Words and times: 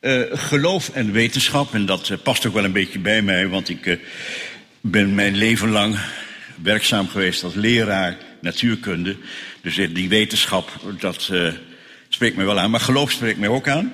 Uh, 0.00 0.22
geloof 0.32 0.88
en 0.88 1.12
wetenschap, 1.12 1.74
en 1.74 1.86
dat 1.86 2.08
uh, 2.08 2.18
past 2.22 2.46
ook 2.46 2.54
wel 2.54 2.64
een 2.64 2.72
beetje 2.72 2.98
bij 2.98 3.22
mij, 3.22 3.48
want 3.48 3.68
ik 3.68 3.86
uh, 3.86 3.98
ben 4.80 5.14
mijn 5.14 5.36
leven 5.36 5.70
lang 5.70 5.98
werkzaam 6.62 7.08
geweest 7.08 7.44
als 7.44 7.54
leraar 7.54 8.16
natuurkunde. 8.40 9.16
Dus 9.60 9.74
die 9.74 10.08
wetenschap, 10.08 10.70
dat 10.98 11.30
spreekt 12.08 12.36
mij 12.36 12.44
wel 12.44 12.58
aan, 12.58 12.70
maar 12.70 12.80
geloof 12.80 13.10
spreekt 13.10 13.38
mij 13.38 13.48
ook 13.48 13.68
aan. 13.68 13.92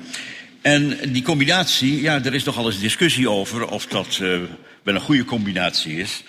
En 0.63 0.99
die 1.13 1.23
combinatie, 1.23 2.01
ja, 2.01 2.25
er 2.25 2.35
is 2.35 2.45
nogal 2.45 2.67
eens 2.67 2.81
discussie 2.81 3.31
over 3.31 3.69
of 3.69 3.87
dat 3.87 4.17
wel 4.83 4.95
een 4.95 5.01
goede 5.01 5.25
combinatie 5.25 5.97
is. 5.97 6.23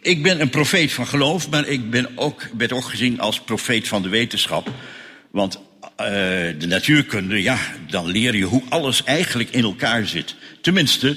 Ik 0.00 0.22
ben 0.22 0.40
een 0.40 0.50
profeet 0.50 0.92
van 0.92 1.06
geloof, 1.06 1.50
maar 1.50 1.66
ik 1.66 1.90
ben 1.90 2.08
ook, 2.14 2.48
werd 2.56 2.72
ook 2.72 2.84
gezien 2.84 3.20
als 3.20 3.40
profeet 3.40 3.88
van 3.88 4.02
de 4.02 4.08
wetenschap. 4.08 4.70
Want 5.30 5.60
uh, 6.00 6.06
de 6.58 6.66
natuurkunde, 6.66 7.42
ja, 7.42 7.58
dan 7.88 8.06
leer 8.06 8.36
je 8.36 8.44
hoe 8.44 8.62
alles 8.68 9.04
eigenlijk 9.04 9.50
in 9.50 9.62
elkaar 9.62 10.06
zit. 10.06 10.34
Tenminste, 10.60 11.16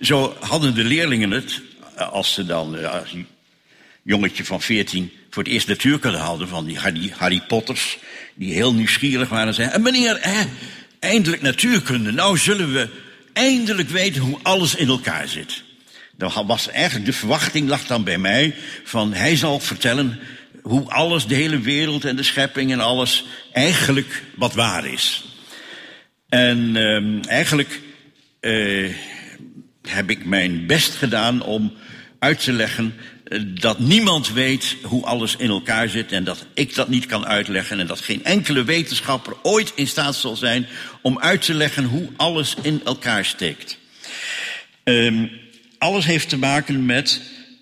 zo 0.00 0.36
hadden 0.40 0.74
de 0.74 0.84
leerlingen 0.84 1.30
het, 1.30 1.60
eh, 1.94 2.12
als 2.12 2.34
ze 2.34 2.46
dan, 2.46 2.76
uh, 2.78 3.00
als 3.00 3.12
een 3.12 3.26
jongetje 4.02 4.44
van 4.44 4.62
14 4.62 5.12
voor 5.30 5.42
het 5.42 5.52
eerst 5.52 5.68
natuurkunde 5.68 6.18
hadden, 6.18 6.48
van 6.48 6.64
die 6.64 6.78
Harry, 6.78 7.12
Harry 7.16 7.42
Potters, 7.48 7.98
die 8.34 8.52
heel 8.52 8.74
nieuwsgierig 8.74 9.28
waren, 9.28 9.54
zeiden, 9.54 9.76
en 9.76 9.82
meneer, 9.82 10.18
hè, 10.20 10.44
eindelijk 10.98 11.42
natuurkunde, 11.42 12.12
nou 12.12 12.38
zullen 12.38 12.72
we 12.72 12.88
eindelijk 13.32 13.88
weten 13.88 14.20
hoe 14.20 14.38
alles 14.42 14.74
in 14.74 14.88
elkaar 14.88 15.28
zit. 15.28 15.62
Dan 16.16 16.46
was 16.46 16.68
eigenlijk 16.68 17.06
de 17.06 17.12
verwachting 17.12 17.68
lag 17.68 17.86
dan 17.86 18.04
bij 18.04 18.18
mij 18.18 18.54
van 18.84 19.12
hij 19.12 19.36
zal 19.36 19.60
vertellen 19.60 20.18
hoe 20.62 20.90
alles, 20.90 21.26
de 21.26 21.34
hele 21.34 21.58
wereld 21.58 22.04
en 22.04 22.16
de 22.16 22.22
schepping 22.22 22.72
en 22.72 22.80
alles 22.80 23.24
eigenlijk 23.52 24.24
wat 24.36 24.54
waar 24.54 24.86
is. 24.86 25.24
En 26.28 26.74
uh, 26.74 27.28
eigenlijk 27.28 27.80
uh, 28.40 28.94
heb 29.82 30.10
ik 30.10 30.24
mijn 30.24 30.66
best 30.66 30.94
gedaan 30.94 31.42
om 31.42 31.72
uit 32.18 32.44
te 32.44 32.52
leggen 32.52 32.94
uh, 33.24 33.40
dat 33.54 33.78
niemand 33.78 34.32
weet 34.32 34.76
hoe 34.82 35.04
alles 35.04 35.36
in 35.36 35.48
elkaar 35.48 35.88
zit 35.88 36.12
en 36.12 36.24
dat 36.24 36.46
ik 36.54 36.74
dat 36.74 36.88
niet 36.88 37.06
kan 37.06 37.26
uitleggen 37.26 37.80
en 37.80 37.86
dat 37.86 38.00
geen 38.00 38.24
enkele 38.24 38.64
wetenschapper 38.64 39.36
ooit 39.42 39.72
in 39.74 39.86
staat 39.86 40.14
zal 40.14 40.36
zijn 40.36 40.66
om 41.02 41.18
uit 41.18 41.42
te 41.42 41.54
leggen 41.54 41.84
hoe 41.84 42.08
alles 42.16 42.54
in 42.62 42.80
elkaar 42.84 43.24
steekt. 43.24 43.78
Uh, 44.84 45.30
alles 45.78 46.04
heeft 46.04 46.28
te 46.28 46.38
maken 46.38 46.86
met 46.86 47.20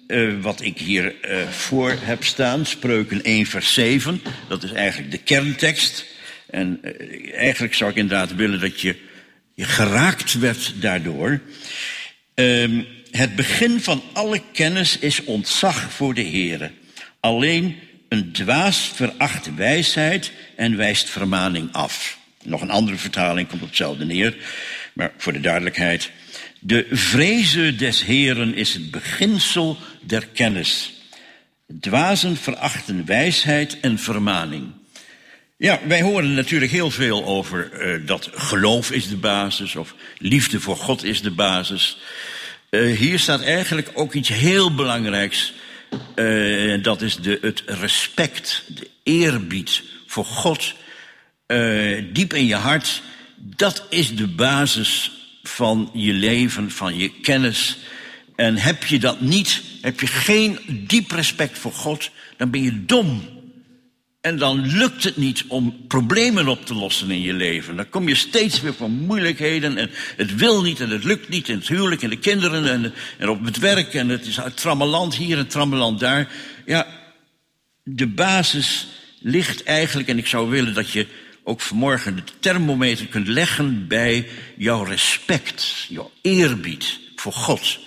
uh, 0.09 0.41
wat 0.41 0.61
ik 0.61 0.79
hier 0.79 1.15
uh, 1.31 1.49
voor 1.49 1.97
heb 2.01 2.25
staan, 2.25 2.67
Spreuken 2.67 3.23
1 3.23 3.47
vers 3.47 3.75
7. 3.75 4.23
Dat 4.49 4.63
is 4.63 4.73
eigenlijk 4.73 5.11
de 5.11 5.19
kerntekst. 5.19 6.05
En 6.51 6.81
uh, 6.83 7.35
eigenlijk 7.37 7.75
zou 7.75 7.91
ik 7.91 7.97
inderdaad 7.97 8.35
willen 8.35 8.61
dat 8.61 8.81
je, 8.81 8.97
je 9.55 9.65
geraakt 9.65 10.39
werd 10.39 10.75
daardoor. 10.81 11.41
Ehm, 12.35 12.83
het 13.11 13.37
begin 13.37 13.81
van 13.81 14.03
alle 14.13 14.41
kennis 14.53 14.99
is 14.99 15.25
ontzag 15.25 15.93
voor 15.93 16.15
de 16.15 16.25
Heere. 16.25 16.71
Alleen 17.21 17.77
een 18.09 18.33
dwaas 18.33 18.93
veracht 18.95 19.55
wijsheid 19.55 20.33
en 20.57 20.77
wijst 20.77 21.09
vermaning 21.09 21.73
af. 21.73 22.19
Nog 22.45 22.61
een 22.61 22.71
andere 22.71 22.97
vertaling 22.97 23.49
komt 23.49 23.63
op 23.63 23.69
hetzelfde 23.69 24.05
neer, 24.05 24.37
maar 24.93 25.13
voor 25.17 25.33
de 25.33 25.41
duidelijkheid. 25.41 26.11
De 26.61 26.87
vreze 26.91 27.77
des 27.77 28.05
Heren 28.05 28.55
is 28.55 28.75
het 28.75 28.91
beginsel 28.91 29.79
der 30.09 30.27
kennis. 30.27 30.93
Dwazen 31.81 32.37
verachten 32.37 33.05
wijsheid 33.07 33.81
en 33.81 33.99
vermaning. 33.99 34.73
Ja, 35.57 35.81
wij 35.87 36.03
horen 36.03 36.35
natuurlijk 36.35 36.71
heel 36.71 36.91
veel 36.91 37.25
over 37.25 37.71
uh, 37.73 38.07
dat 38.07 38.31
geloof 38.35 38.91
is 38.91 39.09
de 39.09 39.17
basis 39.17 39.77
of 39.77 39.95
liefde 40.19 40.61
voor 40.61 40.77
God 40.77 41.05
is 41.05 41.23
de 41.23 41.31
basis. 41.31 41.99
Uh, 42.71 42.97
hier 42.97 43.19
staat 43.19 43.43
eigenlijk 43.43 43.91
ook 43.95 44.15
iets 44.15 44.29
heel 44.29 44.75
belangrijks. 44.75 45.53
Uh, 46.17 46.83
dat 46.83 47.03
is 47.03 47.17
de, 47.17 47.39
het 47.41 47.63
respect, 47.67 48.65
de 48.67 48.89
eerbied 49.03 49.83
voor 50.07 50.25
God. 50.25 50.75
diep 52.13 52.35
in 52.35 52.47
je 52.47 52.55
hart. 52.55 53.03
Dat 53.37 53.87
is 53.91 54.17
de 54.17 54.27
basis 54.27 55.11
van 55.43 55.91
je 55.93 56.13
leven, 56.13 56.71
van 56.71 56.97
je 56.97 57.21
kennis. 57.21 57.79
En 58.37 58.57
heb 58.57 58.85
je 58.85 58.99
dat 58.99 59.21
niet, 59.21 59.63
heb 59.81 60.01
je 60.01 60.07
geen 60.07 60.59
diep 60.87 61.11
respect 61.11 61.59
voor 61.59 61.73
God, 61.73 62.11
dan 62.37 62.51
ben 62.51 62.63
je 62.63 62.85
dom. 62.85 63.37
En 64.21 64.39
dan 64.39 64.67
lukt 64.67 65.05
het 65.05 65.17
niet 65.17 65.45
om 65.49 65.87
problemen 65.87 66.49
op 66.49 66.67
te 66.67 66.75
lossen 66.75 67.11
in 67.11 67.21
je 67.21 67.33
leven. 67.33 67.77
Dan 67.77 67.89
kom 67.89 68.09
je 68.09 68.15
steeds 68.15 68.61
weer 68.61 68.75
voor 68.75 68.91
moeilijkheden 68.91 69.77
en 69.77 69.91
het 70.17 70.35
wil 70.35 70.63
niet 70.63 70.81
en 70.81 70.91
het 70.91 71.05
lukt 71.05 71.29
niet. 71.29 71.49
En 71.49 71.59
het 71.59 71.69
huwelijk 71.69 72.03
en 72.03 72.11
de 72.11 72.19
kinderen 72.19 72.71
en, 72.71 72.95
en 73.19 73.29
op 73.29 73.45
het 73.45 73.59
werk 73.59 73.95
en 73.95 74.09
het 74.09 74.27
is 74.27 74.39
trammeland 74.55 75.15
hier 75.15 75.39
en 75.39 75.47
trammeland 75.47 76.01
daar. 76.01 76.33
Ja, 76.67 76.87
de 77.85 78.07
basis 78.07 78.87
ligt 79.21 79.63
eigenlijk, 79.63 80.09
en 80.09 80.19
ik 80.19 80.27
zou 80.27 80.51
willen 80.51 80.75
dat 80.75 80.91
je 80.91 81.07
ook 81.43 81.61
vanmorgen 81.61 82.17
de 82.17 82.23
thermometer 82.41 83.07
kunt 83.07 83.29
leggen 83.29 83.87
bij 83.87 84.29
jouw 84.57 84.83
respect, 84.83 85.87
jouw 85.89 86.11
eerbied 86.23 86.99
voor 87.17 87.33
God. 87.33 87.79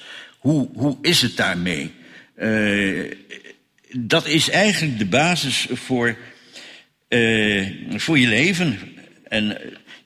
Hoe, 0.41 0.69
hoe 0.73 0.97
is 1.01 1.21
het 1.21 1.37
daarmee? 1.37 1.91
Uh, 2.37 3.11
dat 3.91 4.27
is 4.27 4.49
eigenlijk 4.49 4.97
de 4.97 5.05
basis 5.05 5.67
voor, 5.71 6.17
uh, 7.09 7.67
voor 7.95 8.19
je 8.19 8.27
leven. 8.27 8.79
En 9.27 9.57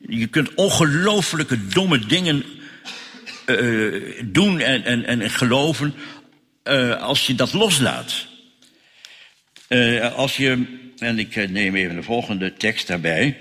je 0.07 0.28
kunt 0.28 0.53
ongelooflijke 0.53 1.68
domme 1.68 2.00
dingen 2.00 2.44
doen 4.23 4.59
en, 4.59 4.84
en, 4.84 5.06
en 5.06 5.29
geloven 5.29 5.94
als 7.00 7.28
je 7.28 7.35
dat 7.35 7.53
loslaat. 7.53 8.28
als 10.16 10.38
je 10.38 10.84
en 11.00 11.19
ik 11.19 11.35
eh, 11.35 11.50
neem 11.50 11.75
even 11.75 11.96
de 11.96 12.03
volgende 12.03 12.53
tekst 12.53 12.88
daarbij. 12.88 13.38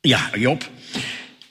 Ja, 0.00 0.30
Job. 0.34 0.70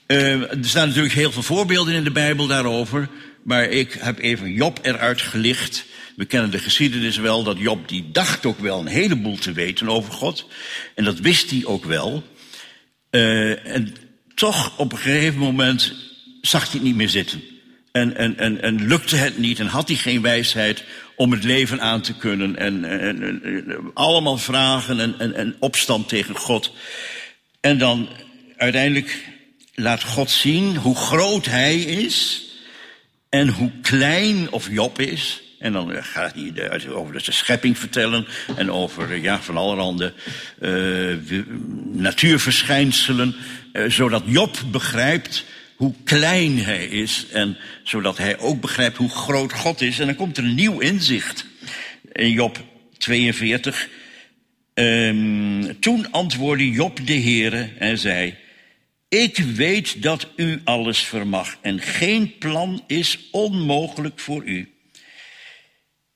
Uh, 0.08 0.50
er 0.50 0.58
staan 0.60 0.88
natuurlijk 0.88 1.14
heel 1.14 1.32
veel 1.32 1.42
voorbeelden 1.42 1.94
in 1.94 2.04
de 2.04 2.10
Bijbel 2.10 2.46
daarover. 2.46 3.08
Maar 3.42 3.64
ik 3.64 3.92
heb 4.00 4.18
even 4.18 4.52
Job 4.52 4.78
eruit 4.82 5.20
gelicht. 5.20 5.84
We 6.16 6.24
kennen 6.24 6.50
de 6.50 6.58
geschiedenis 6.58 7.16
wel 7.16 7.42
dat 7.42 7.58
Job 7.58 7.88
die 7.88 8.10
dacht 8.12 8.46
ook 8.46 8.58
wel 8.58 8.80
een 8.80 8.86
heleboel 8.86 9.36
te 9.36 9.52
weten 9.52 9.88
over 9.88 10.12
God. 10.12 10.46
En 10.94 11.04
dat 11.04 11.18
wist 11.18 11.50
hij 11.50 11.64
ook 11.64 11.84
wel. 11.84 12.22
Uh, 13.10 13.66
en 13.66 13.94
toch 14.34 14.78
op 14.78 14.92
een 14.92 14.98
gegeven 14.98 15.38
moment 15.38 15.94
zag 16.40 16.62
hij 16.62 16.72
het 16.72 16.82
niet 16.82 16.96
meer 16.96 17.08
zitten. 17.08 17.42
En, 17.92 18.16
en, 18.16 18.38
en, 18.38 18.62
en 18.62 18.86
lukte 18.86 19.16
het 19.16 19.38
niet 19.38 19.58
en 19.58 19.66
had 19.66 19.88
hij 19.88 19.96
geen 19.96 20.22
wijsheid 20.22 20.84
om 21.16 21.32
het 21.32 21.44
leven 21.44 21.80
aan 21.80 22.00
te 22.00 22.14
kunnen. 22.14 22.56
En, 22.56 22.84
en, 22.84 23.22
en 23.22 23.90
allemaal 23.94 24.38
vragen 24.38 25.00
en, 25.00 25.14
en, 25.18 25.34
en 25.34 25.56
opstand 25.58 26.08
tegen 26.08 26.36
God. 26.36 26.72
En 27.60 27.78
dan 27.78 28.08
uiteindelijk 28.56 29.36
laat 29.78 30.02
God 30.02 30.30
zien 30.30 30.76
hoe 30.76 30.96
groot 30.96 31.46
hij 31.46 31.80
is 31.80 32.46
en 33.28 33.48
hoe 33.48 33.70
klein 33.82 34.50
of 34.50 34.68
Job 34.70 35.00
is. 35.00 35.42
En 35.58 35.72
dan 35.72 36.04
gaat 36.04 36.34
hij 36.34 36.88
over 36.88 37.12
de 37.12 37.32
schepping 37.32 37.78
vertellen 37.78 38.26
en 38.56 38.70
over 38.70 39.16
ja, 39.16 39.40
van 39.40 39.56
allerhande 39.56 40.12
uh, 40.60 41.16
natuurverschijnselen, 41.92 43.34
uh, 43.72 43.90
zodat 43.90 44.22
Job 44.26 44.56
begrijpt 44.70 45.44
hoe 45.76 45.94
klein 46.04 46.58
hij 46.58 46.84
is 46.84 47.26
en 47.32 47.56
zodat 47.82 48.18
hij 48.18 48.38
ook 48.38 48.60
begrijpt 48.60 48.96
hoe 48.96 49.10
groot 49.10 49.52
God 49.52 49.80
is. 49.80 49.98
En 49.98 50.06
dan 50.06 50.14
komt 50.14 50.36
er 50.36 50.44
een 50.44 50.54
nieuw 50.54 50.78
inzicht 50.78 51.46
in 52.12 52.30
Job 52.30 52.64
42. 52.98 53.88
Um, 54.74 55.80
toen 55.80 56.10
antwoordde 56.10 56.70
Job 56.70 57.06
de 57.06 57.20
Heere 57.20 57.68
en 57.78 57.98
zei, 57.98 58.34
ik 59.08 59.36
weet 59.36 60.02
dat 60.02 60.28
u 60.36 60.60
alles 60.64 60.98
vermag 60.98 61.58
en 61.60 61.80
geen 61.80 62.38
plan 62.38 62.84
is 62.86 63.18
onmogelijk 63.30 64.18
voor 64.18 64.44
u. 64.44 64.72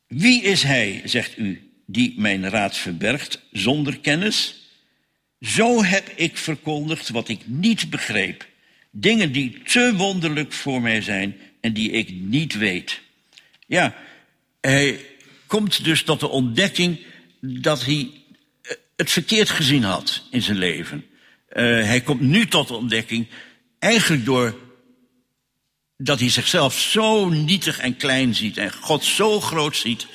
Wie 0.06 0.42
is 0.42 0.62
hij, 0.62 1.02
zegt 1.04 1.38
u, 1.38 1.70
die 1.86 2.14
mijn 2.16 2.50
raad 2.50 2.76
verbergt 2.76 3.42
zonder 3.52 3.98
kennis? 3.98 4.60
Zo 5.40 5.84
heb 5.84 6.12
ik 6.16 6.36
verkondigd 6.36 7.08
wat 7.08 7.28
ik 7.28 7.40
niet 7.44 7.90
begreep. 7.90 8.46
Dingen 8.90 9.32
die 9.32 9.62
te 9.62 9.92
wonderlijk 9.96 10.52
voor 10.52 10.80
mij 10.80 11.00
zijn 11.02 11.36
en 11.60 11.72
die 11.72 11.90
ik 11.90 12.10
niet 12.10 12.54
weet. 12.54 13.00
Ja, 13.66 13.94
hij 14.60 15.00
komt 15.46 15.84
dus 15.84 16.02
tot 16.02 16.20
de 16.20 16.28
ontdekking 16.28 16.98
dat 17.40 17.84
hij 17.84 18.10
eh, 18.62 18.72
het 18.96 19.10
verkeerd 19.10 19.50
gezien 19.50 19.82
had 19.82 20.22
in 20.30 20.42
zijn 20.42 20.58
leven. 20.58 21.04
Uh, 21.52 21.84
hij 21.84 22.00
komt 22.00 22.20
nu 22.20 22.46
tot 22.46 22.68
de 22.68 22.74
ontdekking, 22.74 23.28
eigenlijk 23.78 24.24
door 24.24 24.54
dat 25.96 26.20
hij 26.20 26.30
zichzelf 26.30 26.78
zo 26.78 27.28
nietig 27.28 27.78
en 27.78 27.96
klein 27.96 28.34
ziet 28.34 28.56
en 28.56 28.72
God 28.72 29.04
zo 29.04 29.40
groot 29.40 29.76
ziet, 29.76 30.06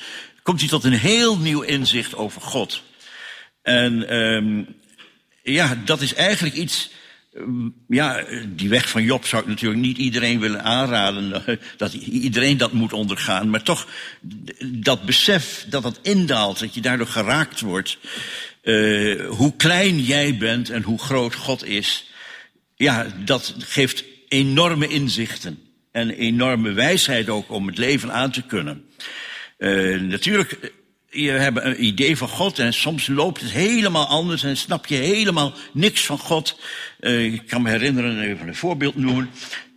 komt 0.42 0.60
hij 0.60 0.68
tot 0.68 0.84
een 0.84 0.92
heel 0.92 1.38
nieuw 1.38 1.60
inzicht 1.60 2.14
over 2.14 2.40
God. 2.40 2.82
En 3.62 4.14
um, 4.16 4.76
ja, 5.42 5.78
dat 5.84 6.00
is 6.00 6.14
eigenlijk 6.14 6.54
iets 6.54 6.90
ja, 7.88 8.24
die 8.48 8.68
weg 8.68 8.88
van 8.88 9.02
Job 9.02 9.26
zou 9.26 9.42
ik 9.42 9.48
natuurlijk 9.48 9.80
niet 9.80 9.98
iedereen 9.98 10.40
willen 10.40 10.62
aanraden. 10.62 11.42
Dat 11.76 11.92
iedereen 11.92 12.56
dat 12.56 12.72
moet 12.72 12.92
ondergaan. 12.92 13.50
Maar 13.50 13.62
toch, 13.62 13.88
dat 14.64 15.02
besef 15.02 15.66
dat 15.68 15.82
dat 15.82 15.98
indaalt, 16.02 16.58
dat 16.58 16.74
je 16.74 16.80
daardoor 16.80 17.06
geraakt 17.06 17.60
wordt. 17.60 17.98
Uh, 18.68 19.26
hoe 19.28 19.56
klein 19.56 20.00
jij 20.00 20.36
bent 20.36 20.70
en 20.70 20.82
hoe 20.82 20.98
groot 20.98 21.34
God 21.34 21.64
is. 21.64 22.10
Ja, 22.74 23.06
dat 23.24 23.54
geeft 23.58 24.04
enorme 24.28 24.88
inzichten. 24.88 25.58
En 25.92 26.10
enorme 26.10 26.72
wijsheid 26.72 27.28
ook 27.28 27.50
om 27.50 27.66
het 27.66 27.78
leven 27.78 28.12
aan 28.12 28.30
te 28.30 28.42
kunnen. 28.42 28.84
Uh, 29.58 30.00
natuurlijk 30.00 30.72
je 31.10 31.30
hebt 31.30 31.64
een 31.64 31.84
idee 31.84 32.16
van 32.16 32.28
God 32.28 32.58
en 32.58 32.72
soms 32.72 33.06
loopt 33.06 33.40
het 33.40 33.50
helemaal 33.50 34.06
anders 34.06 34.42
en 34.42 34.56
snap 34.56 34.86
je 34.86 34.94
helemaal 34.94 35.54
niks 35.72 36.06
van 36.06 36.18
God. 36.18 36.60
Ik 37.00 37.46
kan 37.46 37.62
me 37.62 37.70
herinneren, 37.70 38.20
even 38.20 38.48
een 38.48 38.54
voorbeeld 38.54 38.96
noemen. 38.96 39.30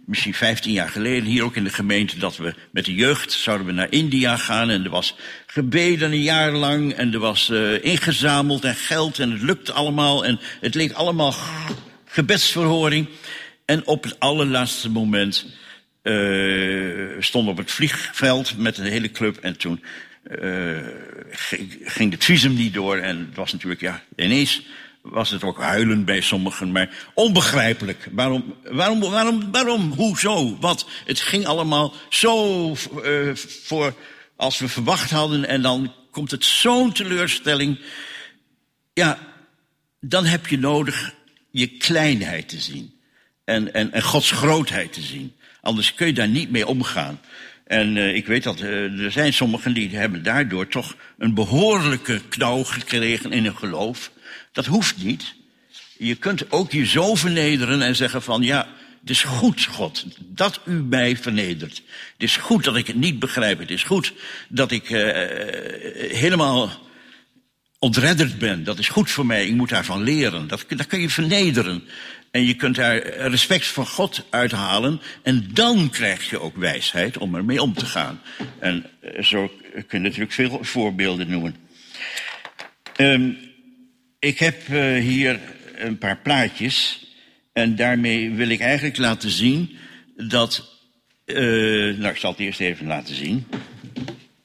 Misschien 0.06 0.33
15 0.33 0.71
jaar 0.71 0.89
geleden, 0.89 1.24
hier 1.24 1.44
ook 1.44 1.56
in 1.56 1.63
de 1.63 1.69
gemeente, 1.69 2.18
dat 2.18 2.38
we 2.38 2.53
met 2.71 2.86
de 2.86 2.95
jeugd 2.95 3.31
zouden 3.31 3.68
we 3.68 3.74
naar 3.74 3.92
India 3.92 4.38
gaan. 4.38 4.69
En 4.69 4.83
er 4.83 4.89
was 4.89 5.15
gebeden 5.45 6.12
een 6.12 6.21
jaar 6.21 6.51
lang 6.51 6.94
en 6.94 7.13
er 7.13 7.19
was 7.19 7.50
uh, 7.50 7.83
ingezameld 7.83 8.63
en 8.63 8.75
geld 8.75 9.19
en 9.19 9.31
het 9.31 9.42
lukte 9.42 9.71
allemaal. 9.71 10.25
En 10.25 10.39
het 10.59 10.75
leek 10.75 10.92
allemaal 10.92 11.36
gebedsverhoring. 12.06 13.07
En 13.65 13.88
op 13.88 14.03
het 14.03 14.19
allerlaatste 14.19 14.89
moment 14.89 15.45
uh, 16.03 17.09
stonden 17.19 17.51
op 17.51 17.57
het 17.57 17.71
vliegveld 17.71 18.57
met 18.57 18.77
een 18.77 18.86
hele 18.86 19.12
club 19.12 19.38
en 19.38 19.57
toen 19.57 19.83
uh, 20.42 20.77
ging 21.83 22.12
het 22.12 22.24
visum 22.24 22.53
niet 22.53 22.74
door. 22.74 22.98
En 22.98 23.18
het 23.18 23.36
was 23.36 23.51
natuurlijk, 23.51 23.81
ja, 23.81 24.03
ineens 24.15 24.62
was 25.01 25.30
het 25.30 25.44
ook 25.44 25.59
huilen 25.59 26.06
bij 26.06 26.21
sommigen, 26.21 26.71
maar 26.71 27.09
onbegrijpelijk. 27.13 28.07
Waarom, 28.12 28.56
waarom, 28.63 29.00
waarom, 29.00 29.51
waarom, 29.51 29.92
hoezo, 29.92 30.57
wat? 30.59 30.86
Het 31.06 31.19
ging 31.19 31.45
allemaal 31.45 31.94
zo 32.09 32.69
uh, 33.03 33.36
voor 33.36 33.94
als 34.36 34.59
we 34.59 34.68
verwacht 34.68 35.12
hadden 35.12 35.48
en 35.48 35.62
dan 35.62 35.94
komt 36.12 36.31
het 36.31 36.45
zo'n 36.45 36.92
teleurstelling. 36.92 37.80
Ja, 38.94 39.18
dan 40.00 40.25
heb 40.25 40.48
je 40.48 40.57
nodig 40.57 41.13
je 41.51 41.68
kleinheid 41.68 42.50
te 42.50 42.59
zien 42.59 42.94
en, 43.45 43.74
en, 43.74 43.92
en 43.92 44.01
Gods 44.01 44.31
grootheid 44.31 44.94
te 44.94 45.01
zien. 45.01 45.36
Anders 45.62 45.94
kun 45.94 46.07
je 46.07 46.13
daar 46.13 46.27
niet 46.27 46.51
mee 46.51 46.68
omgaan. 46.68 47.19
En 47.65 47.95
uh, 47.95 48.15
ik 48.15 48.25
weet 48.25 48.44
dat 48.44 48.62
uh, 48.62 49.03
er 49.03 49.12
zijn 49.12 49.33
sommigen 49.33 49.74
die 49.74 49.98
hebben 49.98 50.24
daardoor 50.24 50.68
toch 50.68 50.95
een 51.18 51.33
behoorlijke 51.33 52.21
knauw 52.30 52.63
gekregen 52.63 53.31
in 53.31 53.44
hun 53.44 53.57
geloof. 53.57 54.12
Dat 54.51 54.65
hoeft 54.65 55.03
niet. 55.03 55.33
Je 55.98 56.15
kunt 56.15 56.51
ook 56.51 56.71
je 56.71 56.86
zo 56.86 57.15
vernederen 57.15 57.81
en 57.81 57.95
zeggen 57.95 58.21
van 58.21 58.42
ja, 58.42 58.68
het 59.01 59.09
is 59.09 59.24
goed, 59.24 59.65
God, 59.65 60.06
dat 60.19 60.59
u 60.65 60.71
mij 60.71 61.18
vernedert. 61.18 61.75
Het 62.13 62.24
is 62.24 62.38
goed 62.38 62.63
dat 62.63 62.75
ik 62.75 62.88
het 62.88 62.95
niet 62.95 63.19
begrijp. 63.19 63.59
Het 63.59 63.71
is 63.71 63.83
goed 63.83 64.13
dat 64.48 64.71
ik 64.71 64.89
uh, 64.89 65.00
helemaal 66.12 66.71
ontredderd 67.80 68.39
ben. 68.39 68.63
Dat 68.63 68.80
is 68.80 68.89
goed 68.89 69.12
voor 69.12 69.25
mij. 69.25 69.48
Ik 69.48 69.53
moet 69.53 69.69
daarvan 69.69 70.03
leren. 70.03 70.48
Dat, 70.48 70.65
dat 70.68 70.88
kun 70.88 71.01
je 71.01 71.09
vernederen. 71.09 71.83
En 72.31 72.45
je 72.45 72.53
kunt 72.53 72.75
daar 72.75 72.98
respect 73.07 73.65
voor 73.65 73.86
God 73.86 74.25
uithalen. 74.30 75.01
En 75.24 75.50
dan 75.53 75.89
krijg 75.89 76.30
je 76.30 76.39
ook 76.39 76.56
wijsheid 76.56 77.18
om 77.18 77.36
ermee 77.36 77.62
om 77.62 77.74
te 77.74 77.86
gaan. 77.86 78.21
En 78.59 78.86
eh, 79.00 79.24
zo 79.24 79.51
kun 79.71 80.01
je 80.01 80.07
natuurlijk 80.07 80.31
veel 80.31 80.59
voorbeelden 80.62 81.30
noemen. 81.30 81.56
Um, 82.98 83.38
ik 84.22 84.40
heb 84.40 84.68
uh, 84.68 85.02
hier 85.02 85.40
een 85.76 85.98
paar 85.98 86.18
plaatjes. 86.18 87.06
En 87.54 87.76
daarmee 87.76 88.32
wil 88.32 88.50
ik 88.50 88.60
eigenlijk 88.60 88.98
laten 88.98 89.30
zien 89.30 89.78
dat. 90.16 90.80
Uh, 91.26 91.98
nou, 91.98 92.08
ik 92.08 92.18
zal 92.18 92.32
het 92.32 92.40
eerst 92.40 92.60
even 92.60 92.88
laten 92.88 93.16
zien. 93.16 93.48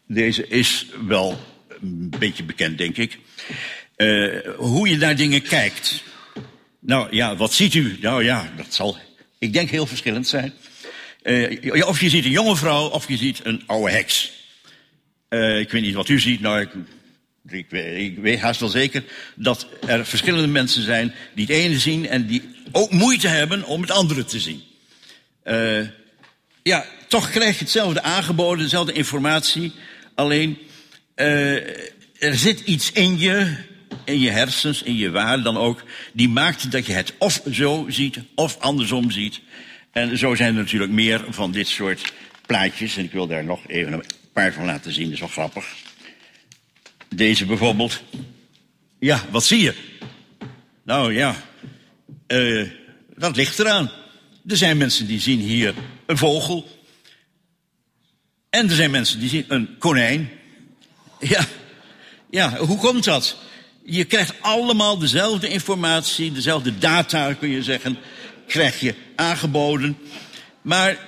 Deze 0.07 0.47
is 0.47 0.87
wel 1.07 1.41
een 1.81 2.15
beetje 2.19 2.45
bekend, 2.45 2.79
denk 2.79 2.97
ik. 2.97 3.19
Uh, 3.97 4.41
hoe 4.57 4.89
je 4.89 4.97
naar 4.97 5.17
dingen 5.17 5.43
kijkt. 5.43 6.03
Nou 6.81 7.17
ja, 7.17 7.37
wat 7.37 7.53
ziet 7.53 7.75
u? 7.75 7.99
Nou 8.01 8.25
ja, 8.25 8.53
dat 8.57 8.75
zal, 8.75 8.97
ik 9.39 9.53
denk, 9.53 9.71
heel 9.71 9.87
verschillend 9.87 10.29
zijn. 10.29 10.53
Of 11.87 12.01
je 12.01 12.09
ziet 12.09 12.25
een 12.25 12.31
jonge 12.31 12.57
vrouw, 12.57 12.89
of 12.89 13.09
je 13.09 13.17
ziet 13.17 13.41
een 13.45 13.63
oude 13.67 13.91
heks. 13.91 14.33
Ik 15.59 15.71
weet 15.71 15.83
niet 15.83 15.95
wat 15.95 16.09
u 16.09 16.21
ziet, 16.21 16.41
nou, 16.41 16.61
ik, 16.61 16.69
ik, 17.49 17.71
ik, 17.71 18.19
weet 18.19 18.41
haast 18.41 18.61
wel 18.61 18.69
zeker 18.69 19.05
dat 19.35 19.67
er 19.87 20.07
verschillende 20.07 20.49
mensen 20.49 20.83
zijn 20.83 21.15
die 21.35 21.47
het 21.47 21.55
ene 21.55 21.79
zien 21.79 22.09
en 22.09 22.27
die 22.27 22.43
ook 22.73 22.91
moeite 22.91 23.29
hebben 23.29 23.65
om 23.65 23.81
het 23.81 23.91
andere 23.91 24.25
te 24.25 24.41
zien. 24.41 24.63
Uh, 25.45 25.89
ja, 26.63 26.85
toch 27.09 27.31
krijg 27.31 27.59
je 27.59 27.65
hetzelfde 27.65 28.03
aangeboden, 28.03 28.65
dezelfde 28.65 28.93
informatie, 28.93 29.73
alleen 30.15 30.59
er 32.19 32.35
zit 32.35 32.61
iets 32.61 32.93
in 32.93 33.19
je 33.19 33.57
in 34.07 34.21
je 34.21 34.31
hersens, 34.31 34.83
in 34.83 34.97
je 34.97 35.11
waarde 35.11 35.43
dan 35.43 35.57
ook, 35.57 35.83
die 36.13 36.29
maakt 36.29 36.71
dat 36.71 36.87
je 36.87 36.93
het 36.93 37.15
of 37.19 37.41
zo 37.53 37.87
ziet 37.89 38.19
of 38.35 38.59
andersom 38.59 39.11
ziet. 39.11 39.41
En 39.93 40.19
zo 40.19 40.35
zijn 40.35 40.55
er 40.55 40.61
natuurlijk 40.61 40.93
meer 40.93 41.25
van 41.29 41.53
dit 41.53 41.69
soort 41.69 42.13
plaatjes. 42.47 42.97
En 42.97 43.05
ik 43.05 43.13
wil 43.13 43.27
daar 43.27 43.45
nog 43.45 43.61
even 43.67 43.93
een 43.93 44.05
paar 44.33 44.53
van 44.53 44.65
laten 44.65 44.93
zien, 44.93 45.05
dat 45.05 45.13
is 45.13 45.21
wel 45.21 45.29
grappig. 45.29 45.67
Deze 47.17 47.47
bijvoorbeeld. 47.47 48.03
Ja, 48.99 49.25
wat 49.31 49.45
zie 49.45 49.61
je? 49.61 49.75
Nou 50.83 51.15
ja, 51.15 51.37
uh, 52.29 52.71
dat 53.17 53.37
ligt 53.37 53.59
eraan. 53.59 53.91
Er 54.47 54.57
zijn 54.57 54.77
mensen 54.77 55.07
die 55.07 55.21
zien 55.21 55.41
hier 55.41 55.75
een 56.07 56.19
vogel. 56.19 56.69
En 58.51 58.69
er 58.69 58.75
zijn 58.75 58.91
mensen 58.91 59.21
die 59.21 59.29
zien 59.29 59.45
een 59.49 59.79
konijn. 59.79 60.31
Ja, 61.21 61.45
ja 62.31 62.57
hoe 62.57 62.79
komt 62.79 63.05
dat? 63.05 63.37
Je 63.85 64.05
krijgt 64.05 64.35
allemaal 64.41 64.99
dezelfde 64.99 65.49
informatie, 65.49 66.33
dezelfde 66.33 66.79
data 66.79 67.33
kun 67.33 67.49
je 67.49 67.63
zeggen, 67.63 67.99
krijg 68.47 68.81
je 68.81 68.95
aangeboden. 69.15 69.99
Maar 70.63 70.99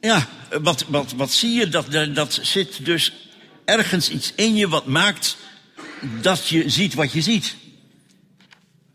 ja, 0.00 0.28
wat, 0.62 0.84
wat, 0.88 1.12
wat 1.12 1.32
zie 1.32 1.52
je? 1.52 1.68
Dat, 1.68 1.92
dat 2.14 2.38
zit 2.42 2.84
dus 2.84 3.12
ergens 3.64 4.10
iets 4.10 4.32
in 4.34 4.56
je 4.56 4.68
wat 4.68 4.86
maakt 4.86 5.36
dat 6.20 6.48
je 6.48 6.70
ziet 6.70 6.94
wat 6.94 7.12
je 7.12 7.22
ziet. 7.22 7.56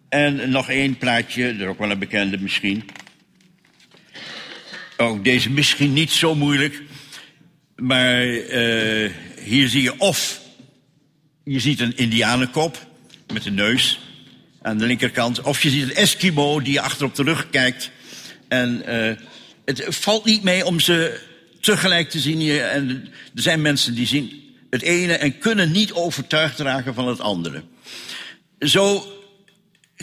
En 0.10 0.50
nog 0.50 0.70
één 0.70 0.98
plaatje, 0.98 1.54
er 1.54 1.68
ook 1.68 1.80
wel 1.80 1.92
een 1.92 2.00
bekende 2.00 2.38
misschien. 2.38 2.84
Oh, 4.98 5.24
deze 5.24 5.50
misschien 5.50 5.94
niet 5.94 6.12
zo 6.12 6.36
moeilijk. 6.36 6.82
Maar 7.76 8.26
uh, 8.26 9.12
hier 9.40 9.68
zie 9.68 9.82
je 9.82 10.00
of 10.00 10.42
je 11.44 11.60
ziet 11.60 11.80
een 11.80 11.98
indianenkop 11.98 12.88
met 13.34 13.46
een 13.46 13.54
neus 13.54 14.00
aan 14.62 14.78
de 14.78 14.86
linkerkant. 14.86 15.42
Of 15.42 15.64
je 15.64 15.70
ziet 15.70 15.84
een 15.84 15.96
Eskimo 15.96 16.62
die 16.62 16.82
achter 16.82 17.06
op 17.06 17.16
de 17.16 17.24
rug 17.24 17.50
kijkt. 17.50 17.92
En 18.48 18.84
uh, 18.88 19.12
het 19.66 19.86
valt 19.90 20.26
niet 20.26 20.44
mee 20.44 20.66
om 20.66 20.80
ze 20.80 21.20
tegelijk 21.60 22.10
te 22.10 22.20
zien. 22.20 22.60
En 22.60 22.90
er 23.36 23.42
zijn 23.42 23.62
mensen 23.62 23.96
die 23.96 24.08
zien 24.08 24.56
het 24.70 24.82
ene 24.82 25.14
en 25.14 25.38
kunnen 25.38 25.72
niet 25.72 25.92
overtuigd 25.92 26.60
raken 26.60 26.94
van 26.94 27.08
het 27.08 27.20
andere. 27.20 27.64
Zo 28.60 29.08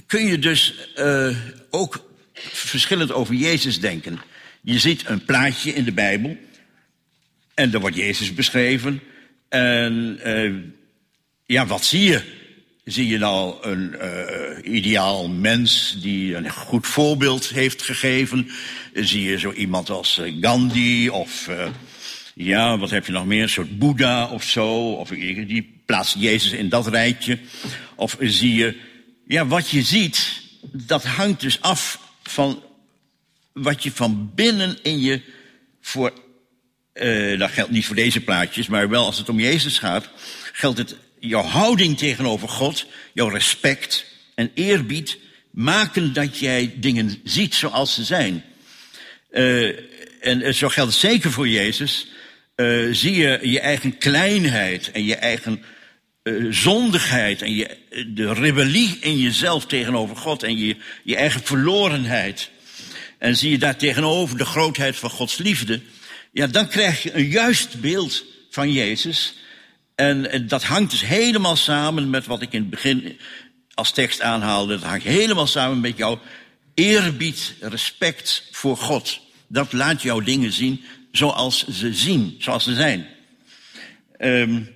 kun 0.07 0.25
je 0.25 0.39
dus 0.39 0.89
uh, 0.97 1.37
ook 1.71 2.11
verschillend 2.53 3.13
over 3.13 3.35
Jezus 3.35 3.81
denken. 3.81 4.21
Je 4.63 4.79
ziet 4.79 5.09
een 5.09 5.25
plaatje 5.25 5.75
in 5.75 5.85
de 5.85 5.93
Bijbel. 5.93 6.37
En 7.55 7.71
daar 7.71 7.81
wordt 7.81 7.97
Jezus 7.97 8.35
beschreven. 8.35 9.01
En 9.49 10.21
uh, 10.27 10.55
ja, 11.47 11.67
wat 11.67 11.85
zie 11.85 12.03
je? 12.03 12.40
Zie 12.85 13.07
je 13.07 13.19
nou 13.19 13.69
een 13.69 13.97
uh, 14.03 14.75
ideaal 14.75 15.29
mens 15.29 15.97
die 16.01 16.35
een 16.35 16.51
goed 16.51 16.87
voorbeeld 16.87 17.49
heeft 17.49 17.83
gegeven? 17.83 18.51
Zie 18.95 19.23
je 19.23 19.39
zo 19.39 19.53
iemand 19.53 19.91
als 19.91 20.19
uh, 20.19 20.37
Gandhi 20.41 21.09
of 21.09 21.49
uh, 21.49 21.69
ja, 22.35 22.79
wat 22.79 22.91
heb 22.91 23.07
je 23.07 23.13
nog 23.13 23.27
meer? 23.27 23.43
Een 23.43 23.49
soort 23.49 23.79
Boeddha 23.79 24.27
of 24.27 24.43
zo? 24.43 24.93
Of 24.93 25.09
die 25.09 25.83
plaatst 25.87 26.15
Jezus 26.19 26.53
in 26.53 26.69
dat 26.69 26.87
rijtje. 26.87 27.39
Of 27.95 28.17
zie 28.21 28.55
je, 28.55 28.77
ja, 29.27 29.47
wat 29.47 29.69
je 29.69 29.83
ziet, 29.83 30.43
dat 30.63 31.05
hangt 31.05 31.41
dus 31.41 31.61
af 31.61 32.01
van 32.23 32.63
wat 33.53 33.83
je 33.83 33.93
van 33.93 34.31
binnen 34.35 34.79
in 34.83 35.01
je 35.01 35.21
voor, 35.81 36.13
dat 37.39 37.51
geldt 37.51 37.71
niet 37.71 37.87
voor 37.87 37.97
deze 37.97 38.21
plaatjes, 38.21 38.67
maar 38.67 38.89
wel 38.89 39.05
als 39.05 39.19
het 39.19 39.29
om 39.29 39.41
Jezus 39.41 39.79
gaat, 39.79 40.11
geldt 40.53 40.79
het 40.79 40.97
jouw 41.21 41.43
houding 41.43 41.99
tegenover 41.99 42.49
God, 42.49 42.87
jouw 43.13 43.29
respect 43.29 44.07
en 44.35 44.51
eerbied 44.55 45.19
maken 45.51 46.13
dat 46.13 46.39
jij 46.39 46.75
dingen 46.77 47.21
ziet 47.25 47.55
zoals 47.55 47.95
ze 47.95 48.05
zijn. 48.05 48.45
Uh, 49.31 49.79
en 50.21 50.55
zo 50.55 50.69
geldt 50.69 50.95
zeker 50.95 51.33
voor 51.33 51.49
Jezus. 51.49 52.07
Uh, 52.57 52.95
zie 52.95 53.15
je 53.15 53.39
je 53.43 53.61
eigen 53.61 53.99
kleinheid 53.99 54.91
en 54.91 55.05
je 55.05 55.17
eigen 55.17 55.65
zondigheid 56.51 57.43
en 57.43 57.55
je, 57.55 57.77
de 58.07 58.33
rebellie 58.33 58.99
in 59.01 59.19
jezelf 59.19 59.67
tegenover 59.67 60.17
God 60.17 60.43
en 60.43 60.59
je, 60.59 60.77
je 61.03 61.17
eigen 61.17 61.41
verlorenheid. 61.45 62.51
En 63.19 63.37
zie 63.37 63.51
je 63.51 63.59
daar 63.59 63.77
tegenover 63.77 64.39
de 64.39 64.45
grootheid 64.45 64.97
van 64.97 65.11
Gods 65.11 65.39
liefde. 65.39 65.81
Ja, 66.33 66.47
dan 66.47 66.69
krijg 66.69 67.03
je 67.03 67.15
een 67.15 67.29
juist 67.29 67.81
beeld 67.81 68.25
van 68.51 68.73
Jezus. 68.73 69.35
En, 70.01 70.47
dat 70.47 70.65
hangt 70.65 70.91
dus 70.91 71.05
helemaal 71.07 71.57
samen 71.57 72.11
met 72.11 72.27
wat 72.27 72.43
ik 72.43 72.53
in 72.53 72.61
het 72.61 72.71
begin 72.71 73.19
als 73.75 73.93
tekst 73.93 74.21
aanhaalde. 74.21 74.75
Dat 74.75 74.89
hangt 74.89 75.05
helemaal 75.05 75.47
samen 75.47 75.81
met 75.81 75.97
jouw 75.97 76.21
eerbied, 76.75 77.55
respect 77.61 78.49
voor 78.51 78.77
God. 78.77 79.21
Dat 79.47 79.73
laat 79.73 80.03
jouw 80.03 80.21
dingen 80.21 80.53
zien 80.53 80.85
zoals 81.13 81.69
ze 81.69 81.95
zien, 81.95 82.37
zoals 82.39 82.65
ze 82.65 82.75
zijn. 82.75 83.07
Um, 84.19 84.69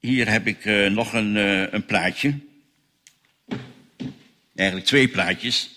hier 0.00 0.30
heb 0.30 0.46
ik 0.46 0.64
uh, 0.64 0.90
nog 0.90 1.12
een, 1.12 1.36
uh, 1.36 1.72
een, 1.72 1.86
plaatje. 1.86 2.38
Eigenlijk 4.54 4.88
twee 4.88 5.08
plaatjes. 5.08 5.70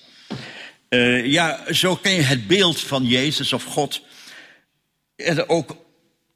Uh, 0.89 1.25
ja, 1.25 1.73
zo 1.73 1.95
kan 1.95 2.11
je 2.11 2.21
het 2.21 2.47
beeld 2.47 2.79
van 2.79 3.05
Jezus 3.05 3.53
of 3.53 3.63
God 3.63 4.01
ook 5.47 5.84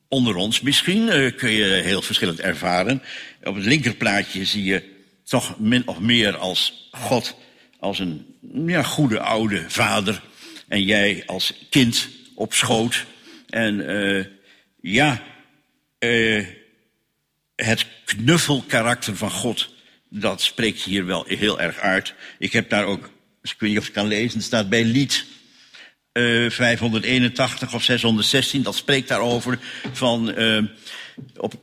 onder 0.10 0.36
ons 0.36 0.62
misschien 0.62 1.34
kun 1.36 1.52
je 1.52 1.66
heel 1.66 2.02
verschillend 2.02 2.40
ervaren. 2.40 3.02
Op 3.44 3.56
het 3.56 3.66
linkerplaatje 3.66 4.46
zie 4.46 4.64
je 4.64 4.98
toch 5.24 5.60
min 5.60 5.88
of 5.88 6.00
meer 6.00 6.38
als 6.38 6.90
God, 6.92 7.36
als 7.80 8.00
een 8.00 8.36
ja, 8.66 8.84
goede 8.84 9.20
oude 9.20 9.64
vader. 9.68 10.22
En 10.68 10.84
jij 10.84 11.24
als 11.26 11.54
kind 11.70 12.08
op 12.36 12.54
schoot. 12.54 13.06
En 13.50 13.80
uh, 13.80 14.26
ja, 14.82 15.24
uh, 16.00 16.46
het 17.56 17.86
knuffelkarakter 18.06 19.16
van 19.16 19.32
God, 19.32 19.74
dat 20.10 20.42
spreekt 20.42 20.82
hier 20.82 21.06
wel 21.06 21.26
heel 21.28 21.62
erg 21.62 21.78
uit. 21.78 22.14
Ik 22.40 22.54
heb 22.54 22.70
daar 22.70 22.86
ook, 22.86 23.10
ik 23.42 23.56
weet 23.58 23.70
niet 23.70 23.80
of 23.80 23.88
ik 23.88 23.94
kan 23.94 24.08
lezen, 24.08 24.42
staat 24.42 24.70
bij 24.70 24.84
lied 24.84 25.26
uh, 26.20 26.50
581 26.50 27.74
of 27.74 27.84
616, 27.84 28.64
dat 28.64 28.76
spreekt 28.76 29.08
daarover 29.08 29.60
van 29.94 30.36
op, 31.38 31.54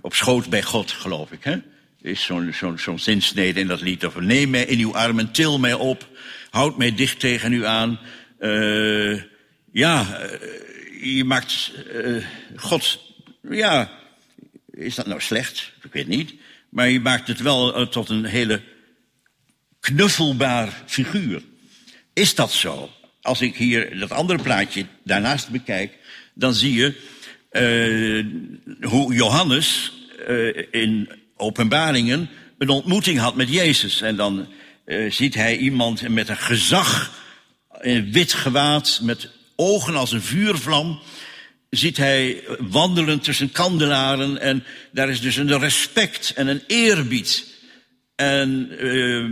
op 0.00 0.14
schoot 0.14 0.48
bij 0.48 0.62
God, 0.62 0.90
geloof 0.90 1.32
ik. 1.32 1.44
Hè? 1.44 1.56
is 2.02 2.22
zo'n 2.22 2.52
zo'n 2.52 2.78
zo'n 2.78 2.98
zinsnede 2.98 3.60
in 3.60 3.66
dat 3.66 3.80
lied. 3.80 4.06
Of 4.06 4.20
neem 4.20 4.50
mij 4.50 4.64
in 4.64 4.78
uw 4.78 4.94
armen, 4.94 5.32
til 5.32 5.58
mij 5.58 5.74
op, 5.74 6.08
houd 6.50 6.78
mij 6.78 6.94
dicht 6.94 7.20
tegen 7.20 7.52
u 7.52 7.66
aan. 7.66 7.98
Ja, 9.72 10.20
je 11.00 11.24
maakt 11.24 11.72
God, 12.56 13.00
ja, 13.50 13.90
is 14.70 14.94
dat 14.94 15.06
nou 15.06 15.20
slecht? 15.20 15.72
Ik 15.82 15.92
weet 15.92 16.08
niet. 16.08 16.34
Maar 16.68 16.88
je 16.88 17.00
maakt 17.00 17.28
het 17.28 17.40
wel 17.40 17.88
tot 17.88 18.08
een 18.08 18.24
hele 18.24 18.62
knuffelbaar 19.80 20.82
figuur. 20.86 21.42
Is 22.12 22.34
dat 22.34 22.52
zo? 22.52 22.90
Als 23.22 23.40
ik 23.40 23.56
hier 23.56 23.98
dat 23.98 24.10
andere 24.10 24.42
plaatje 24.42 24.86
daarnaast 25.04 25.48
bekijk, 25.48 25.98
dan 26.34 26.54
zie 26.54 26.74
je 26.74 26.94
hoe 28.80 29.14
Johannes 29.14 29.92
in 30.70 31.08
openbaringen 31.36 32.28
een 32.58 32.68
ontmoeting 32.68 33.18
had 33.18 33.34
met 33.36 33.48
Jezus. 33.48 34.00
En 34.00 34.16
dan 34.16 34.46
uh, 34.86 35.10
ziet 35.10 35.34
hij 35.34 35.56
iemand 35.56 36.08
met 36.08 36.28
een 36.28 36.36
gezag, 36.36 37.18
in 37.80 38.12
wit 38.12 38.32
gewaad, 38.32 39.00
met 39.02 39.30
ogen 39.56 39.96
als 39.96 40.12
een 40.12 40.22
vuurvlam. 40.22 41.00
Ziet 41.70 41.96
hij 41.96 42.44
wandelen 42.58 43.20
tussen 43.20 43.52
kandelaren 43.52 44.40
en 44.40 44.64
daar 44.92 45.08
is 45.08 45.20
dus 45.20 45.36
een 45.36 45.58
respect 45.58 46.32
en 46.36 46.46
een 46.46 46.62
eerbied. 46.66 47.46
En 48.14 48.68
uh, 48.80 49.24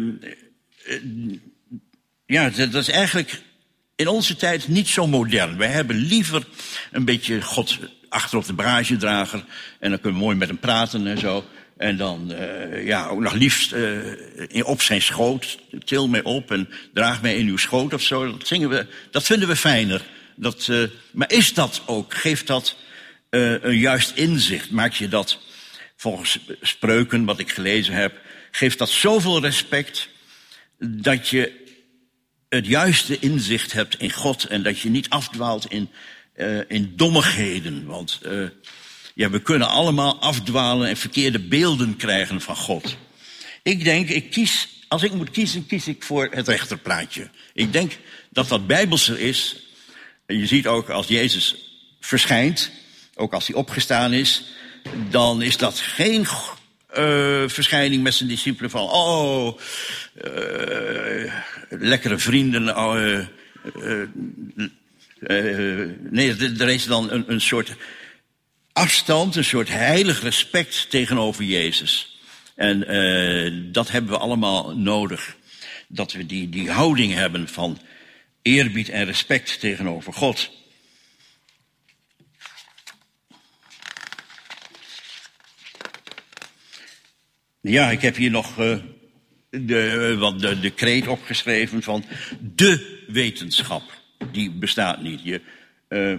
ja, 2.27 2.51
dat 2.51 2.75
is 2.75 2.89
eigenlijk 2.89 3.43
in 3.99 4.09
onze 4.09 4.37
tijd 4.37 4.69
niet 4.69 4.89
zo 4.89 5.07
modern. 5.07 5.57
Wij 5.57 5.69
hebben 5.69 5.97
liever 5.97 6.43
een 6.91 7.05
beetje 7.05 7.43
God 7.43 7.79
achter 8.09 8.39
op 8.39 8.47
de 8.47 8.55
bragedrager 8.55 9.45
en 9.81 9.91
dan 9.91 10.01
kunnen 10.01 10.19
we 10.19 10.25
mooi 10.25 10.37
met 10.37 10.49
hem 10.49 10.59
praten 10.59 11.07
en 11.07 11.19
zo. 11.19 11.45
En 11.77 11.97
dan, 11.97 12.33
uh, 12.33 12.87
ja, 12.87 13.07
ook 13.07 13.21
nog 13.21 13.33
liefst 13.33 13.73
uh, 13.73 14.67
op 14.67 14.83
zijn 14.83 15.03
schoot. 15.03 15.59
Til 15.85 16.09
mij 16.09 16.23
op 16.23 16.51
en 16.51 16.69
draag 16.95 17.23
mij 17.23 17.37
in 17.37 17.47
uw 17.47 17.57
schoot 17.57 17.95
of 17.95 18.03
zo. 18.03 18.31
Dat, 18.31 18.47
zingen 18.47 18.69
we, 18.69 18.87
dat 19.11 19.25
vinden 19.25 19.49
we 19.49 19.57
fijner. 19.57 20.03
Dat, 20.35 20.67
uh, 20.71 20.89
maar 21.13 21.33
is 21.33 21.55
dat 21.55 21.83
ook? 21.87 22.15
Geeft 22.15 22.47
dat 22.47 22.77
een 23.31 23.79
juist 23.79 24.13
inzicht? 24.15 24.71
Maak 24.71 24.93
je 24.93 25.09
dat 25.09 25.39
volgens 25.97 26.39
spreuken, 26.61 27.25
wat 27.25 27.39
ik 27.39 27.53
gelezen 27.53 27.95
heb, 27.95 28.21
geeft 28.51 28.79
dat 28.79 28.91
zoveel 28.91 29.41
respect 29.41 30.09
dat 30.79 31.29
je 31.29 31.67
het 32.49 32.67
juiste 32.67 33.19
inzicht 33.19 33.73
hebt 33.73 34.01
in 34.01 34.13
God 34.13 34.45
en 34.45 34.63
dat 34.63 34.79
je 34.79 34.89
niet 34.91 35.09
afdwaalt 35.09 35.71
in, 35.71 35.91
in 36.69 36.93
dommigheden. 36.97 37.87
Want 37.87 38.21
ja, 39.15 39.31
we 39.31 39.43
kunnen 39.43 39.69
allemaal 39.69 40.21
afdwalen 40.21 40.89
en 40.89 40.97
verkeerde 40.97 41.39
beelden 41.39 41.97
krijgen 41.97 42.41
van 42.41 42.57
God. 42.57 42.97
Ik 43.63 43.85
denk, 43.85 44.09
ik 44.09 44.31
kies, 44.31 44.69
als 44.89 45.03
ik 45.03 45.13
moet 45.13 45.31
kiezen, 45.31 45.67
kies 45.67 45.89
ik 45.89 46.03
voor 46.03 46.29
het 46.31 46.49
rechterplaatje. 46.49 47.31
Ik 47.53 47.73
denk 47.73 47.99
dat 48.31 48.49
dat 48.49 48.67
bijbelser 48.67 49.19
is. 49.19 49.57
Je 50.27 50.47
ziet 50.47 50.67
ook 50.67 50.91
als 50.91 51.07
Jezus 51.07 51.55
verschijnt, 52.01 52.71
ook 53.15 53.33
als 53.33 53.47
hij 53.47 53.57
opgestaan 53.57 54.13
is, 54.13 54.45
dan 55.11 55.43
is 55.43 55.57
dat 55.57 55.79
geen 55.79 56.27
uh, 56.97 57.49
verschijning 57.49 58.03
met 58.03 58.15
zijn 58.15 58.29
discipelen 58.29 58.71
van, 58.71 58.91
oh, 58.91 59.59
uh, 60.25 61.33
lekkere 61.69 62.19
vrienden. 62.19 62.67
Uh, 62.67 63.21
nee, 66.11 66.37
er 66.59 66.69
is 66.69 66.87
dan 66.87 67.11
een, 67.11 67.25
een 67.27 67.41
soort 67.41 67.77
afstand, 68.73 69.37
een 69.37 69.45
soort 69.45 69.69
heilig 69.69 70.23
respect 70.23 70.91
tegenover 70.91 71.45
Jezus. 71.45 72.19
En 72.55 72.79
dat 73.73 73.91
hebben 73.91 74.11
we 74.11 74.19
allemaal 74.19 74.77
nodig. 74.77 75.37
Dat 75.89 76.13
we 76.13 76.27
die, 76.27 76.49
die 76.49 76.71
houding 76.71 77.15
hebben 77.15 77.49
van 77.49 77.81
eerbied 78.43 78.89
en 78.89 79.05
respect 79.05 79.61
tegenover 79.61 80.13
God. 80.13 80.51
Ja, 87.61 87.91
ik 87.91 88.03
heb 88.03 88.17
hier 88.17 88.31
nog 88.31 88.59
uh, 88.59 88.77
de, 89.51 90.17
wat 90.19 90.41
de, 90.41 90.61
de 90.61 90.71
kreet 90.71 91.07
opgeschreven 91.07 91.83
van 91.83 92.05
de 92.55 93.05
wetenschap. 93.09 93.83
Die 94.33 94.51
bestaat 94.51 95.03
niet. 95.03 95.21
Je, 95.23 95.41
uh, 95.89 96.17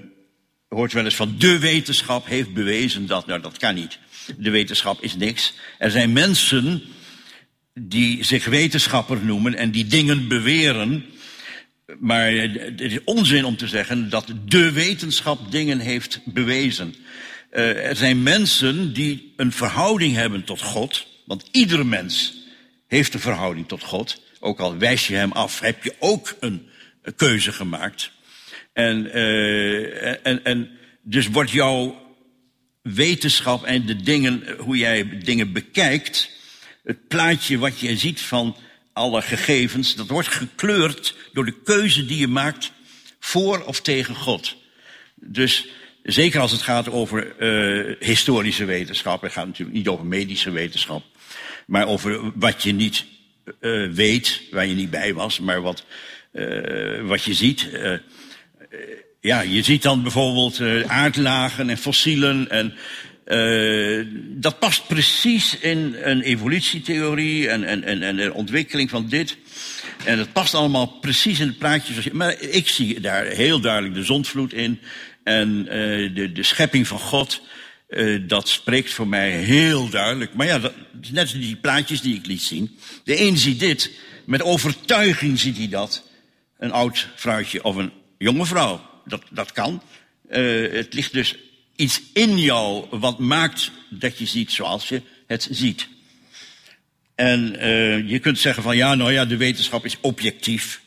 hoort 0.68 0.94
wel 0.94 1.06
eens 1.06 1.16
van 1.16 1.36
de 1.38 1.60
wetenschap 1.60 2.28
heeft 2.28 2.54
bewezen 2.54 3.06
dat. 3.06 3.28
Nou, 3.28 3.42
dat 3.42 3.58
kan 3.58 3.76
niet. 3.76 4.00
De 4.38 4.50
wetenschap 4.50 5.02
is 5.02 5.16
niks. 5.16 5.54
Er 5.78 5.92
zijn 5.92 6.14
mensen 6.14 6.82
die 7.74 8.24
zich 8.24 8.46
wetenschapper 8.46 9.26
noemen 9.26 9.56
en 9.56 9.72
die 9.72 9.88
dingen 9.88 10.28
beweren. 10.28 11.06
Maar 12.00 12.32
het 12.32 12.82
is 12.82 13.04
onzin 13.04 13.46
om 13.46 13.58
te 13.58 13.68
zeggen 13.68 14.10
dat 14.10 14.34
de 14.46 14.72
wetenschap 14.72 15.52
dingen 15.52 15.80
heeft 15.80 16.22
bewezen. 16.26 16.96
Er 17.52 17.96
zijn 17.96 18.24
mensen 18.24 18.94
die 18.94 19.34
een 19.36 19.52
verhouding 19.52 20.16
hebben 20.16 20.44
tot 20.44 20.62
God. 20.62 21.09
Want 21.30 21.48
ieder 21.52 21.86
mens 21.86 22.34
heeft 22.88 23.14
een 23.14 23.20
verhouding 23.20 23.68
tot 23.68 23.84
God. 23.84 24.22
Ook 24.40 24.60
al 24.60 24.78
wijs 24.78 25.08
je 25.08 25.16
hem 25.16 25.32
af, 25.32 25.60
heb 25.60 25.84
je 25.84 25.96
ook 26.00 26.36
een 26.40 26.70
keuze 27.16 27.52
gemaakt. 27.52 28.12
En, 28.74 29.06
uh, 29.06 30.28
en, 30.28 30.44
en 30.44 30.70
dus 31.02 31.28
wordt 31.28 31.52
jouw 31.52 32.02
wetenschap 32.82 33.64
en 33.64 33.86
de 33.86 33.96
dingen, 33.96 34.56
hoe 34.58 34.78
jij 34.78 35.20
dingen 35.20 35.54
bekijkt, 35.54 36.30
het 36.84 37.08
plaatje 37.08 37.58
wat 37.58 37.80
je 37.80 37.98
ziet 37.98 38.22
van 38.22 38.56
alle 38.94 39.22
gegevens, 39.22 39.96
dat 39.96 40.08
wordt 40.08 40.28
gekleurd 40.28 41.16
door 41.34 41.46
de 41.46 41.62
keuze 41.64 42.06
die 42.06 42.18
je 42.18 42.28
maakt 42.28 42.72
voor 43.20 43.64
of 43.64 43.82
tegen 43.82 44.16
God. 44.16 44.56
Dus 45.16 45.68
zeker 46.04 46.40
als 46.40 46.52
het 46.52 46.62
gaat 46.62 46.90
over 46.90 47.36
uh, 47.40 47.96
historische 48.00 48.66
wetenschap, 48.66 49.22
het 49.22 49.32
gaat 49.32 49.46
natuurlijk 49.46 49.78
niet 49.78 49.88
over 49.88 50.06
medische 50.06 50.52
wetenschap, 50.52 51.04
maar 51.70 51.88
over 51.88 52.32
wat 52.36 52.64
je 52.64 52.74
niet 52.74 53.06
uh, 53.62 53.92
weet, 53.92 54.42
waar 54.52 54.66
je 54.66 54.76
niet 54.76 54.90
bij 54.90 55.14
was, 55.14 55.40
maar 55.40 55.62
wat, 55.62 55.86
uh, 56.34 57.02
wat 57.02 57.24
je 57.24 57.34
ziet 57.34 57.70
ja, 59.22 59.42
je 59.42 59.64
ziet 59.64 59.82
dan 59.82 60.02
bijvoorbeeld 60.02 60.62
aardlagen 60.88 61.70
en 61.70 61.78
fossielen 61.78 62.50
en 62.50 62.74
dat 64.42 64.60
past 64.60 64.88
precies 64.88 65.60
in 65.60 65.96
een 66.02 66.22
evolutietheorie 66.22 67.50
en, 67.50 67.64
en, 67.64 67.84
en, 67.84 68.02
en 68.04 68.16
de 68.16 68.34
ontwikkeling 68.34 68.90
van 68.90 69.08
dit. 69.10 69.38
En 70.06 70.18
dat 70.18 70.34
past 70.34 70.54
allemaal 70.54 70.88
precies 70.88 71.40
in 71.40 71.48
het 71.48 71.58
plaatje. 71.58 71.92
Zoals 71.92 72.06
je, 72.06 72.14
maar 72.14 72.42
ik 72.42 72.68
zie 72.68 73.00
daar 73.00 73.26
heel 73.26 73.60
duidelijk 73.60 73.94
de 73.94 74.04
zondvloed 74.04 74.54
in 74.54 74.80
en 75.24 75.64
de, 76.14 76.32
de 76.34 76.44
schepping 76.44 76.88
van 76.88 77.00
God. 77.00 77.42
Uh, 77.90 78.28
dat 78.28 78.50
spreekt 78.50 78.94
voor 78.94 79.08
mij 79.08 79.32
heel 79.32 79.90
duidelijk. 79.90 80.34
Maar 80.34 80.48
ja, 80.48 80.60
dat, 80.60 80.74
net 81.12 81.22
als 81.22 81.32
die 81.32 81.56
plaatjes 81.56 82.02
die 82.02 82.16
ik 82.16 82.26
liet 82.26 82.42
zien. 82.42 82.78
De 83.04 83.22
een 83.22 83.38
ziet 83.38 83.60
dit, 83.60 83.92
met 84.26 84.42
overtuiging 84.44 85.40
ziet 85.40 85.58
hij 85.58 85.70
dat. 85.70 86.04
Een 86.58 86.72
oud 86.72 87.08
vrouwtje 87.16 87.64
of 87.64 87.76
een 87.76 87.92
jonge 88.18 88.46
vrouw. 88.46 88.82
Dat, 89.06 89.24
dat 89.30 89.52
kan. 89.52 89.82
Uh, 90.32 90.72
het 90.72 90.94
ligt 90.94 91.14
dus 91.14 91.36
iets 91.76 92.02
in 92.14 92.40
jou 92.40 92.86
wat 92.90 93.20
maakt 93.20 93.72
dat 93.90 94.18
je 94.18 94.26
ziet 94.26 94.52
zoals 94.52 94.90
je 94.90 95.02
het 95.28 95.48
ziet. 95.52 95.88
En 97.16 97.56
uh, 97.56 98.10
je 98.10 98.20
kunt 98.20 98.40
zeggen 98.40 98.64
van 98.64 98.78
ja, 98.78 98.96
nou 98.96 99.12
ja, 99.12 99.26
de 99.26 99.38
wetenschap 99.38 99.86
is 99.86 99.98
objectief. 100.02 100.82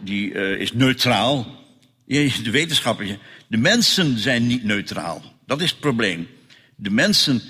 Die 0.00 0.32
is 0.58 0.72
neutraal. 0.72 1.64
De 2.06 3.18
de 3.48 3.56
mensen 3.56 4.18
zijn 4.18 4.46
niet 4.46 4.64
neutraal. 4.64 5.22
Dat 5.46 5.60
is 5.60 5.70
het 5.70 5.80
probleem. 5.80 6.28
De 6.80 6.90
mensen 6.90 7.42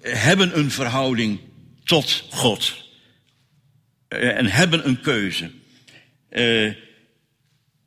hebben 0.00 0.58
een 0.58 0.70
verhouding 0.70 1.40
tot 1.84 2.24
God. 2.30 2.74
Uh, 4.08 4.36
en 4.38 4.46
hebben 4.46 4.88
een 4.88 5.00
keuze. 5.00 5.50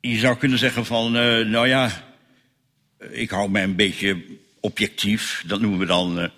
je 0.00 0.18
zou 0.18 0.36
kunnen 0.36 0.58
zeggen 0.58 0.86
van, 0.86 1.12
nou 1.50 1.68
ja, 1.68 2.04
ik 3.10 3.30
hou 3.30 3.50
mij 3.50 3.62
een 3.62 3.76
beetje 3.76 4.24
objectief. 4.60 5.42
Dat 5.46 5.60
noemen 5.60 5.78
we 5.78 5.86
dan, 5.86 6.30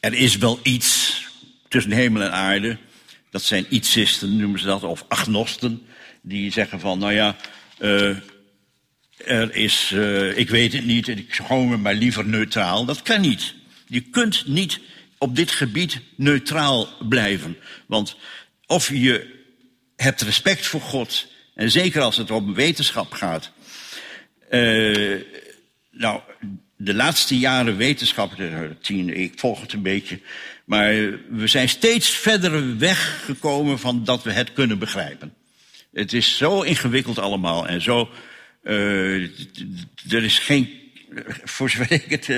er 0.00 0.14
is 0.14 0.36
wel 0.36 0.60
iets 0.62 1.22
tussen 1.68 1.92
hemel 1.92 2.22
en 2.22 2.32
aarde. 2.32 2.78
Dat 3.30 3.42
zijn 3.42 3.66
ietsisten, 3.68 4.36
noemen 4.36 4.60
ze 4.60 4.66
dat, 4.66 4.82
of 4.82 5.04
agnosten, 5.08 5.82
die 6.22 6.52
zeggen 6.52 6.80
van, 6.80 6.98
nou 6.98 7.12
ja, 7.12 7.36
er 9.16 9.54
is, 9.54 9.92
ik 10.34 10.50
weet 10.50 10.72
het 10.72 10.84
niet, 10.84 11.08
ik 11.08 11.40
hou 11.46 11.66
me 11.66 11.76
maar 11.76 11.94
liever 11.94 12.26
neutraal. 12.26 12.84
Dat 12.84 13.02
kan 13.02 13.20
niet. 13.20 13.60
Je 13.92 14.00
kunt 14.00 14.46
niet 14.46 14.80
op 15.18 15.36
dit 15.36 15.50
gebied 15.50 16.00
neutraal 16.16 16.88
blijven. 17.08 17.56
Want 17.86 18.16
of 18.66 18.88
je 18.88 19.42
hebt 19.96 20.20
respect 20.20 20.66
voor 20.66 20.80
God, 20.80 21.26
en 21.54 21.70
zeker 21.70 22.02
als 22.02 22.16
het 22.16 22.30
om 22.30 22.54
wetenschap 22.54 23.12
gaat. 23.12 23.52
Uh, 24.50 25.20
nou, 25.90 26.20
de 26.76 26.94
laatste 26.94 27.38
jaren 27.38 27.76
wetenschap, 27.76 28.32
tien, 28.80 29.16
ik 29.16 29.32
volg 29.36 29.60
het 29.60 29.72
een 29.72 29.82
beetje, 29.82 30.20
maar 30.64 30.92
we 31.28 31.46
zijn 31.46 31.68
steeds 31.68 32.08
verder 32.08 32.78
weggekomen 32.78 33.78
van 33.78 34.04
dat 34.04 34.22
we 34.22 34.32
het 34.32 34.52
kunnen 34.52 34.78
begrijpen. 34.78 35.34
Het 35.92 36.12
is 36.12 36.36
zo 36.36 36.62
ingewikkeld 36.62 37.18
allemaal 37.18 37.68
en 37.68 37.82
zo. 37.82 38.08
Uh, 38.64 39.22
er 40.08 40.24
is 40.24 40.38
geen. 40.38 40.80
Voor 41.44 41.70
zover 41.70 42.02
het. 42.06 42.28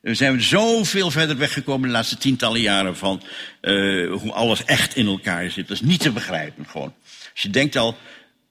We 0.00 0.14
zijn 0.14 0.42
zoveel 0.42 1.10
verder 1.10 1.36
weggekomen 1.36 1.88
de 1.88 1.94
laatste 1.94 2.18
tientallen 2.18 2.60
jaren 2.60 2.96
van 2.96 3.22
uh, 3.62 4.12
hoe 4.12 4.32
alles 4.32 4.64
echt 4.64 4.96
in 4.96 5.06
elkaar 5.06 5.50
zit. 5.50 5.68
Dat 5.68 5.76
is 5.76 5.86
niet 5.86 6.00
te 6.00 6.12
begrijpen 6.12 6.66
gewoon. 6.66 6.94
Als 7.32 7.42
je 7.42 7.50
denkt 7.50 7.76
al, 7.76 7.96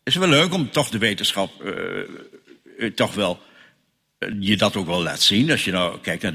is 0.03 0.13
het 0.13 0.23
wel 0.23 0.31
leuk 0.31 0.53
om 0.53 0.71
toch 0.71 0.89
de 0.89 0.97
wetenschap 0.97 1.51
toch 2.95 3.13
wel 3.13 3.39
je 4.39 4.57
dat 4.57 4.75
ook 4.75 4.85
wel 4.85 5.03
laat 5.03 5.21
zien. 5.21 5.51
Als 5.51 5.63
je 5.63 5.71
nou 5.71 5.99
kijkt 5.99 6.23
naar 6.23 6.33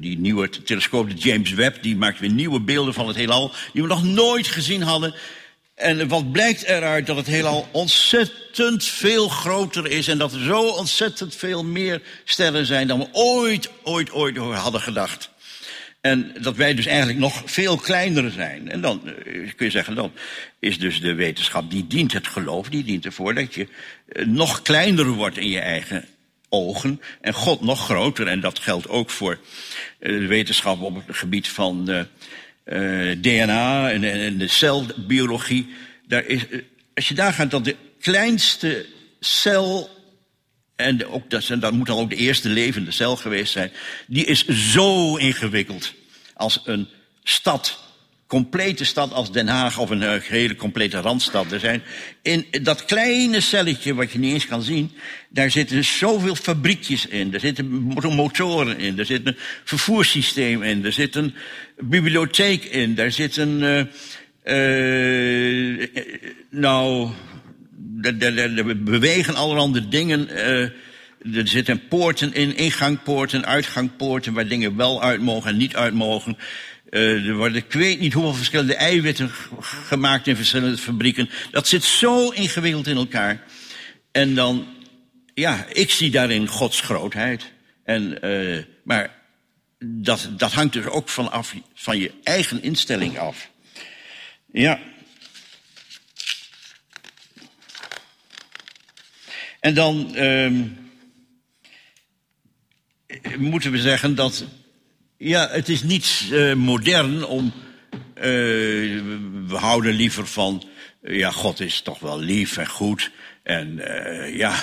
die 0.00 0.18
nieuwe 0.18 0.48
telescoop, 0.48 1.10
de 1.10 1.16
James 1.16 1.52
Webb, 1.52 1.82
die 1.82 1.96
maakt 1.96 2.18
weer 2.18 2.30
nieuwe 2.30 2.60
beelden 2.60 2.94
van 2.94 3.06
het 3.06 3.16
heelal, 3.16 3.52
die 3.72 3.82
we 3.82 3.88
nog 3.88 4.04
nooit 4.04 4.46
gezien 4.46 4.82
hadden. 4.82 5.14
En 5.80 6.08
wat 6.08 6.32
blijkt 6.32 6.62
eruit 6.62 7.06
dat 7.06 7.16
het 7.16 7.26
heelal 7.26 7.68
ontzettend 7.70 8.84
veel 8.84 9.28
groter 9.28 9.86
is 9.86 10.08
en 10.08 10.18
dat 10.18 10.32
er 10.32 10.44
zo 10.44 10.68
ontzettend 10.68 11.34
veel 11.34 11.64
meer 11.64 12.02
sterren 12.24 12.66
zijn 12.66 12.86
dan 12.86 12.98
we 12.98 13.08
ooit, 13.12 13.70
ooit, 13.82 14.10
ooit 14.10 14.36
hadden 14.36 14.80
gedacht. 14.80 15.30
En 16.00 16.32
dat 16.40 16.56
wij 16.56 16.74
dus 16.74 16.86
eigenlijk 16.86 17.18
nog 17.18 17.42
veel 17.44 17.76
kleiner 17.76 18.30
zijn. 18.30 18.70
En 18.70 18.80
dan 18.80 19.06
eh, 19.06 19.14
kun 19.56 19.66
je 19.66 19.70
zeggen, 19.70 19.94
dan 19.94 20.12
is 20.58 20.78
dus 20.78 21.00
de 21.00 21.14
wetenschap, 21.14 21.70
die 21.70 21.86
dient 21.86 22.12
het 22.12 22.26
geloof, 22.26 22.68
die 22.68 22.84
dient 22.84 23.04
ervoor 23.04 23.34
dat 23.34 23.54
je 23.54 23.68
eh, 24.08 24.26
nog 24.26 24.62
kleiner 24.62 25.06
wordt 25.06 25.38
in 25.38 25.48
je 25.48 25.60
eigen 25.60 26.04
ogen 26.48 27.00
en 27.20 27.32
God 27.32 27.60
nog 27.60 27.84
groter. 27.84 28.26
En 28.26 28.40
dat 28.40 28.58
geldt 28.58 28.88
ook 28.88 29.10
voor 29.10 29.38
eh, 29.98 30.12
de 30.12 30.26
wetenschap 30.26 30.80
op 30.80 31.06
het 31.06 31.16
gebied 31.16 31.48
van 31.48 32.06
uh, 32.64 33.16
DNA 33.20 33.90
en, 33.90 34.04
en, 34.04 34.38
de 34.38 34.48
celbiologie. 34.48 35.68
Daar 36.06 36.24
is, 36.24 36.46
als 36.94 37.08
je 37.08 37.14
daar 37.14 37.32
gaat, 37.32 37.50
dat 37.50 37.64
de 37.64 37.76
kleinste 38.00 38.86
cel, 39.20 39.90
en 40.76 41.06
ook, 41.06 41.30
dat, 41.30 41.50
dat 41.60 41.72
moet 41.72 41.86
dan 41.86 41.98
ook 41.98 42.10
de 42.10 42.16
eerste 42.16 42.48
levende 42.48 42.90
cel 42.90 43.16
geweest 43.16 43.52
zijn, 43.52 43.72
die 44.06 44.24
is 44.24 44.46
zo 44.46 45.16
ingewikkeld 45.16 45.94
als 46.34 46.60
een 46.64 46.88
stad 47.22 47.89
complete 48.30 48.84
stad 48.84 49.12
als 49.12 49.32
Den 49.32 49.48
Haag 49.48 49.78
of 49.78 49.90
een 49.90 50.02
uh, 50.02 50.12
hele 50.20 50.56
complete 50.56 51.00
randstad. 51.00 51.52
Er 51.52 51.60
zijn 51.60 51.82
in 52.22 52.46
dat 52.62 52.84
kleine 52.84 53.40
celletje 53.40 53.94
wat 53.94 54.12
je 54.12 54.18
niet 54.18 54.32
eens 54.32 54.46
kan 54.46 54.62
zien, 54.62 54.92
daar 55.28 55.50
zitten 55.50 55.84
zoveel 55.84 56.34
fabriekjes 56.34 57.06
in. 57.06 57.34
Er 57.34 57.40
zitten 57.40 57.66
motoren 58.14 58.78
in, 58.78 58.98
er 58.98 59.06
zit 59.06 59.26
een 59.26 59.36
vervoerssysteem 59.64 60.62
in, 60.62 60.84
er 60.84 60.92
zit 60.92 61.14
een 61.14 61.34
bibliotheek 61.78 62.64
in, 62.64 62.94
daar 62.94 63.12
zit 63.12 63.36
een. 63.36 63.60
Uh, 63.62 63.82
uh, 64.44 65.86
nou, 66.50 67.10
er 68.02 68.82
bewegen 68.82 69.34
allerhande 69.34 69.88
dingen. 69.88 70.28
er 70.38 71.48
zitten 71.48 71.88
poorten 71.88 72.34
in, 72.34 72.56
ingangpoorten, 72.56 73.46
uitgangpoorten, 73.46 74.32
waar 74.32 74.48
dingen 74.48 74.76
wel 74.76 75.02
uit 75.02 75.20
mogen 75.20 75.50
en 75.50 75.56
niet 75.56 75.76
uit 75.76 75.94
mogen. 75.94 76.36
Uh, 76.90 77.28
er 77.28 77.36
worden, 77.36 77.56
ik 77.56 77.72
weet 77.72 78.00
niet 78.00 78.12
hoeveel 78.12 78.34
verschillende 78.34 78.74
eiwitten 78.74 79.30
gemaakt 79.60 80.26
in 80.26 80.36
verschillende 80.36 80.78
fabrieken. 80.78 81.30
Dat 81.50 81.68
zit 81.68 81.84
zo 81.84 82.30
ingewikkeld 82.30 82.86
in 82.86 82.96
elkaar. 82.96 83.44
En 84.12 84.34
dan, 84.34 84.66
ja, 85.34 85.66
ik 85.72 85.90
zie 85.90 86.10
daarin 86.10 86.46
Gods 86.46 86.80
grootheid. 86.80 87.52
En, 87.84 88.26
uh, 88.26 88.62
maar 88.84 89.18
dat, 89.84 90.28
dat 90.30 90.52
hangt 90.52 90.72
dus 90.72 90.84
ook 90.84 91.08
van, 91.08 91.30
af, 91.30 91.54
van 91.74 91.98
je 91.98 92.12
eigen 92.22 92.62
instelling 92.62 93.18
af. 93.18 93.50
Ja. 94.52 94.80
En 99.60 99.74
dan 99.74 100.12
uh, 100.16 100.50
moeten 103.38 103.72
we 103.72 103.78
zeggen 103.78 104.14
dat 104.14 104.44
ja, 105.20 105.48
het 105.50 105.68
is 105.68 105.82
niet 105.82 106.28
uh, 106.32 106.54
modern 106.54 107.24
om. 107.24 107.52
Uh, 108.14 108.22
we 109.46 109.56
houden 109.56 109.94
liever 109.94 110.26
van. 110.26 110.68
Uh, 111.02 111.18
ja, 111.18 111.30
God 111.30 111.60
is 111.60 111.80
toch 111.80 111.98
wel 111.98 112.20
lief 112.20 112.56
en 112.56 112.68
goed. 112.68 113.10
En 113.42 113.80
ja. 114.32 114.54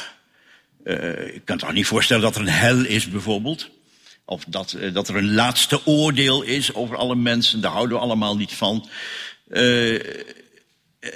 ik 1.34 1.42
kan 1.46 1.58
toch 1.58 1.74
niet 1.74 1.86
voorstellen 1.86 2.24
dat 2.24 2.36
er 2.36 2.42
een 2.42 2.48
hel 2.48 2.86
is, 2.86 3.10
bijvoorbeeld. 3.10 3.70
Of 4.26 4.44
dat, 4.48 4.78
dat 4.94 5.08
er 5.08 5.16
een 5.16 5.34
laatste 5.34 5.86
oordeel 5.86 6.42
is 6.42 6.74
over 6.74 6.96
alle 6.96 7.16
mensen. 7.16 7.62
Daar 7.62 7.72
houden 7.72 7.98
we 7.98 8.04
allemaal 8.04 8.38
niet 8.38 8.54
van. 8.54 8.90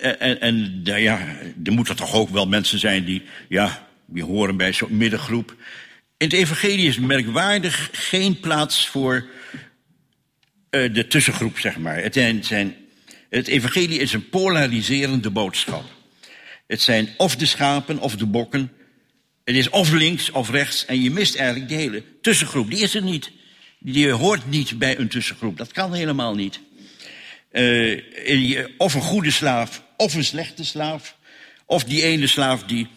en 0.01 0.41
en 0.41 0.81
ja, 0.83 1.19
er 1.63 1.71
moeten 1.71 1.95
toch 1.95 2.13
ook 2.13 2.29
wel 2.29 2.45
mensen 2.45 2.79
zijn 2.79 3.05
die. 3.05 3.21
Ja, 3.49 3.87
die 4.05 4.23
horen 4.23 4.57
bij 4.57 4.73
zo'n 4.73 4.97
middengroep. 4.97 5.55
In 6.21 6.27
het 6.27 6.35
evangelie 6.35 6.87
is 6.87 6.99
merkwaardig 6.99 7.89
geen 7.91 8.39
plaats 8.39 8.87
voor 8.87 9.25
uh, 10.71 10.93
de 10.93 11.07
tussengroep, 11.07 11.59
zeg 11.59 11.77
maar. 11.77 11.97
Het, 11.97 12.13
zijn, 12.41 12.75
het 13.29 13.47
evangelie 13.47 13.99
is 13.99 14.13
een 14.13 14.29
polariserende 14.29 15.29
boodschap. 15.29 15.83
Het 16.67 16.81
zijn 16.81 17.09
of 17.17 17.35
de 17.35 17.45
schapen 17.45 17.99
of 17.99 18.15
de 18.15 18.25
bokken. 18.25 18.71
Het 19.43 19.55
is 19.55 19.69
of 19.69 19.91
links 19.91 20.31
of 20.31 20.49
rechts. 20.49 20.85
En 20.85 21.01
je 21.01 21.11
mist 21.11 21.35
eigenlijk 21.35 21.69
de 21.69 21.75
hele 21.75 22.03
tussengroep. 22.21 22.69
Die 22.69 22.79
is 22.79 22.95
er 22.95 23.03
niet. 23.03 23.31
Die 23.79 24.11
hoort 24.11 24.49
niet 24.49 24.79
bij 24.79 24.99
een 24.99 25.09
tussengroep. 25.09 25.57
Dat 25.57 25.71
kan 25.71 25.93
helemaal 25.93 26.35
niet. 26.35 26.59
Uh, 27.51 28.65
of 28.77 28.93
een 28.93 29.01
goede 29.01 29.31
slaaf, 29.31 29.83
of 29.97 30.13
een 30.13 30.25
slechte 30.25 30.63
slaaf. 30.63 31.15
Of 31.65 31.83
die 31.83 32.03
ene 32.03 32.27
slaaf 32.27 32.63
die 32.63 32.87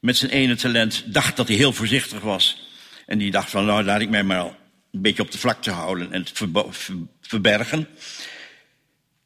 met 0.00 0.16
zijn 0.16 0.30
ene 0.30 0.56
talent 0.56 1.04
dacht 1.06 1.36
dat 1.36 1.48
hij 1.48 1.56
heel 1.56 1.72
voorzichtig 1.72 2.20
was. 2.20 2.64
En 3.06 3.18
die 3.18 3.30
dacht 3.30 3.50
van, 3.50 3.64
nou, 3.64 3.84
laat 3.84 4.00
ik 4.00 4.08
mij 4.08 4.22
maar 4.22 4.44
een 4.44 5.02
beetje 5.02 5.22
op 5.22 5.30
de 5.30 5.38
vlakte 5.38 5.70
houden 5.70 6.12
en 6.12 6.20
het 6.20 6.32
verbergen. 7.20 7.88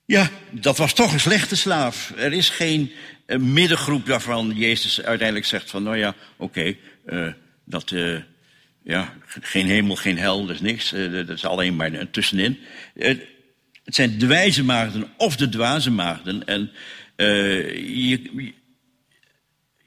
Ja, 0.04 0.30
dat 0.50 0.76
was 0.76 0.94
toch 0.94 1.12
een 1.12 1.20
slechte 1.20 1.56
slaaf. 1.56 2.12
Er 2.16 2.32
is 2.32 2.48
geen 2.48 2.92
uh, 3.26 3.38
middengroep 3.38 4.06
waarvan 4.06 4.52
Jezus 4.54 5.02
uiteindelijk 5.02 5.46
zegt 5.46 5.70
van, 5.70 5.82
nou 5.82 5.96
ja, 5.96 6.14
oké, 6.36 6.76
eh, 7.06 7.26
dat, 7.64 7.90
uh, 7.90 8.20
ja, 8.82 9.14
geen 9.26 9.66
hemel, 9.66 9.96
geen 9.96 10.18
hel, 10.18 10.50
is 10.50 10.60
niks. 10.60 10.90
dat 10.90 11.28
is 11.28 11.44
alleen 11.44 11.76
maar 11.76 12.10
tussenin. 12.10 12.58
het 12.94 13.24
zijn 13.84 14.18
de 14.18 14.26
wijze 14.26 14.64
maagden 14.64 15.08
of 15.16 15.36
de 15.36 15.48
dwaze 15.48 15.90
maagden. 15.90 16.46
En 16.46 16.70
je, 17.16 18.52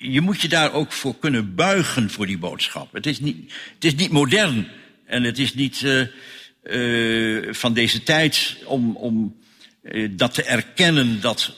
je 0.04 0.22
moet 0.22 0.42
je 0.42 0.48
daar 0.48 0.74
ook 0.74 0.92
voor 0.92 1.16
kunnen 1.20 1.56
buigen 1.56 2.10
voor 2.10 2.26
die 2.26 2.38
boodschap. 2.38 2.94
Het 2.94 3.06
is 3.06 3.20
niet, 3.20 3.54
het 3.74 3.84
is 3.84 3.96
niet 3.96 4.12
modern 4.12 4.68
en 5.06 5.24
het 5.24 5.40
is 5.40 5.54
niet, 5.54 5.82
uh, 5.82 6.06
uh, 6.64 7.54
van 7.54 7.74
deze 7.74 8.04
tijd 8.04 8.58
om, 8.66 8.96
om 8.96 9.36
uh, 9.84 10.10
dat 10.12 10.34
te 10.34 10.44
erkennen 10.44 11.22
dat, 11.22 11.54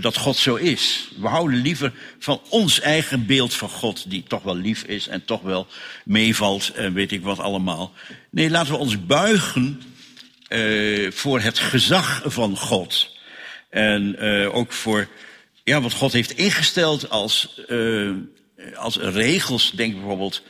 dat 0.00 0.16
God 0.16 0.36
zo 0.36 0.54
is. 0.54 1.08
We 1.20 1.26
houden 1.26 1.62
liever 1.62 1.92
van 2.18 2.40
ons 2.48 2.80
eigen 2.80 3.26
beeld 3.26 3.54
van 3.54 3.68
God, 3.68 4.10
die 4.10 4.24
toch 4.28 4.42
wel 4.42 4.56
lief 4.56 4.82
is 4.82 5.08
en 5.08 5.24
toch 5.24 5.42
wel 5.42 5.66
meevalt 6.04 6.70
en 6.74 6.92
weet 6.92 7.12
ik 7.12 7.22
wat 7.22 7.38
allemaal. 7.38 7.92
Nee, 8.30 8.50
laten 8.50 8.72
we 8.72 8.78
ons 8.78 9.06
buigen 9.06 9.82
voor 11.08 11.40
het 11.40 11.58
gezag 11.58 12.22
van 12.24 12.56
God. 12.56 13.16
En 13.70 14.18
ook 14.52 14.72
voor 14.72 15.08
ja, 15.66 15.80
wat 15.80 15.92
God 15.92 16.12
heeft 16.12 16.30
ingesteld 16.30 17.10
als, 17.10 17.60
als 18.74 18.96
regels. 18.96 19.70
Denk 19.70 19.94
bijvoorbeeld 19.94 20.42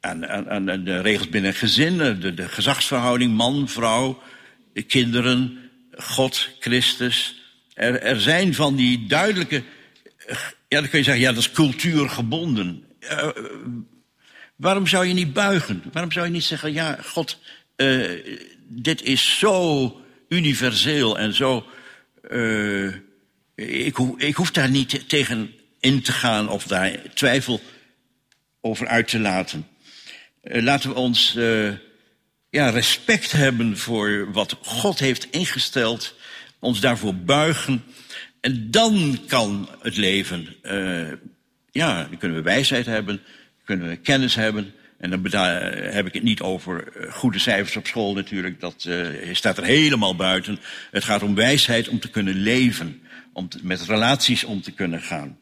aan, 0.00 0.26
aan, 0.26 0.70
aan 0.70 0.84
de 0.84 1.00
regels 1.00 1.28
binnen 1.28 1.54
gezinnen, 1.54 2.20
de, 2.20 2.34
de 2.34 2.48
gezagsverhouding 2.48 3.34
man, 3.34 3.68
vrouw, 3.68 4.22
kinderen, 4.86 5.70
God, 5.90 6.48
Christus. 6.60 7.42
Er, 7.74 8.00
er 8.00 8.20
zijn 8.20 8.54
van 8.54 8.76
die 8.76 9.06
duidelijke, 9.06 9.62
ja, 10.68 10.80
dan 10.80 10.88
kun 10.88 10.98
je 10.98 11.04
zeggen, 11.04 11.22
ja, 11.22 11.32
dat 11.32 11.38
is 11.42 11.50
cultuurgebonden. 11.50 12.84
Uh, 13.00 13.28
waarom 14.56 14.86
zou 14.86 15.06
je 15.06 15.14
niet 15.14 15.32
buigen? 15.32 15.82
Waarom 15.92 16.12
zou 16.12 16.26
je 16.26 16.32
niet 16.32 16.44
zeggen, 16.44 16.72
ja, 16.72 16.98
God, 17.04 17.38
dit 18.68 19.02
is 19.02 19.38
zo 19.38 20.00
universeel 20.28 21.18
en 21.18 21.34
zo. 21.34 21.66
Ik, 23.56 23.98
ik 24.16 24.34
hoef 24.34 24.50
daar 24.50 24.70
niet 24.70 25.08
tegen 25.08 25.54
in 25.80 26.02
te 26.02 26.12
gaan 26.12 26.48
of 26.48 26.66
daar 26.66 26.98
twijfel 27.14 27.60
over 28.60 28.86
uit 28.86 29.08
te 29.08 29.18
laten. 29.18 29.66
Uh, 30.42 30.62
laten 30.62 30.90
we 30.90 30.96
ons 30.96 31.34
uh, 31.36 31.72
ja, 32.50 32.68
respect 32.68 33.32
hebben 33.32 33.78
voor 33.78 34.32
wat 34.32 34.58
God 34.62 34.98
heeft 34.98 35.30
ingesteld, 35.30 36.14
ons 36.58 36.80
daarvoor 36.80 37.14
buigen. 37.14 37.84
En 38.40 38.70
dan 38.70 39.18
kan 39.26 39.68
het 39.80 39.96
leven, 39.96 40.56
uh, 40.62 41.12
ja, 41.70 42.04
dan 42.04 42.18
kunnen 42.18 42.36
we 42.36 42.42
wijsheid 42.42 42.86
hebben, 42.86 43.20
kunnen 43.64 43.88
we 43.88 43.96
kennis 43.96 44.34
hebben. 44.34 44.74
En 44.98 45.10
dan 45.10 45.40
heb 45.72 46.06
ik 46.06 46.14
het 46.14 46.22
niet 46.22 46.40
over 46.40 46.92
goede 47.10 47.38
cijfers 47.38 47.76
op 47.76 47.86
school 47.86 48.14
natuurlijk, 48.14 48.60
dat 48.60 48.88
staat 49.32 49.58
er 49.58 49.64
helemaal 49.64 50.16
buiten. 50.16 50.58
Het 50.90 51.04
gaat 51.04 51.22
om 51.22 51.34
wijsheid 51.34 51.88
om 51.88 52.00
te 52.00 52.10
kunnen 52.10 52.34
leven, 52.34 53.02
om 53.36 53.48
met 53.62 53.82
relaties 53.82 54.44
om 54.44 54.62
te 54.62 54.72
kunnen 54.72 55.02
gaan. 55.02 55.38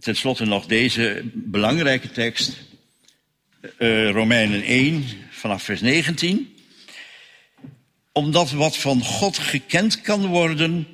Ten 0.00 0.16
slotte 0.16 0.44
nog 0.44 0.66
deze 0.66 1.22
belangrijke 1.32 2.10
tekst 2.10 2.58
uh, 3.78 4.10
Romeinen 4.10 4.62
1 4.62 5.04
vanaf 5.30 5.62
vers 5.62 5.80
19. 5.80 6.56
Omdat 8.12 8.50
wat 8.50 8.76
van 8.76 9.02
God 9.02 9.38
gekend 9.38 10.00
kan 10.00 10.26
worden, 10.26 10.86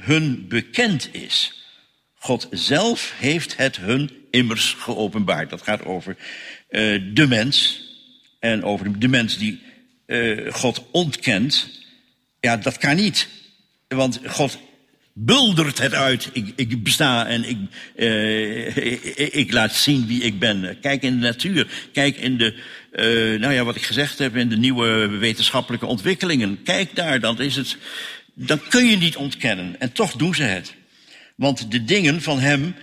hun 0.00 0.48
bekend 0.48 1.14
is. 1.14 1.66
God 2.14 2.48
zelf 2.50 3.14
heeft 3.16 3.56
het 3.56 3.76
hun 3.76 4.10
immers 4.30 4.74
geopenbaard. 4.78 5.50
Dat 5.50 5.62
gaat 5.62 5.84
over 5.84 6.16
uh, 6.16 7.14
de 7.14 7.26
mens 7.26 7.82
en 8.40 8.64
over 8.64 8.98
de 8.98 9.08
mens 9.08 9.38
die 9.38 9.60
God 10.48 10.84
ontkent. 10.90 11.68
Ja, 12.40 12.56
dat 12.56 12.78
kan 12.78 12.96
niet. 12.96 13.28
Want 13.94 14.20
God 14.26 14.58
buldert 15.12 15.78
het 15.78 15.94
uit. 15.94 16.30
Ik, 16.32 16.52
ik 16.56 16.82
besta 16.82 17.26
en 17.26 17.48
ik, 17.48 17.58
uh, 17.96 19.36
ik, 19.36 19.52
laat 19.52 19.74
zien 19.74 20.06
wie 20.06 20.22
ik 20.22 20.38
ben. 20.38 20.78
Kijk 20.80 21.02
in 21.02 21.20
de 21.20 21.26
natuur. 21.26 21.88
Kijk 21.92 22.16
in 22.16 22.36
de, 22.36 22.54
uh, 22.92 23.40
nou 23.40 23.52
ja, 23.52 23.64
wat 23.64 23.76
ik 23.76 23.82
gezegd 23.82 24.18
heb, 24.18 24.36
in 24.36 24.48
de 24.48 24.56
nieuwe 24.56 25.06
wetenschappelijke 25.06 25.86
ontwikkelingen. 25.86 26.62
Kijk 26.62 26.94
daar, 26.94 27.20
dan 27.20 27.40
is 27.40 27.56
het, 27.56 27.76
dan 28.34 28.60
kun 28.68 28.86
je 28.86 28.96
niet 28.96 29.16
ontkennen. 29.16 29.80
En 29.80 29.92
toch 29.92 30.12
doen 30.12 30.34
ze 30.34 30.42
het. 30.42 30.74
Want 31.36 31.70
de 31.70 31.84
dingen 31.84 32.22
van 32.22 32.40
hem 32.40 32.74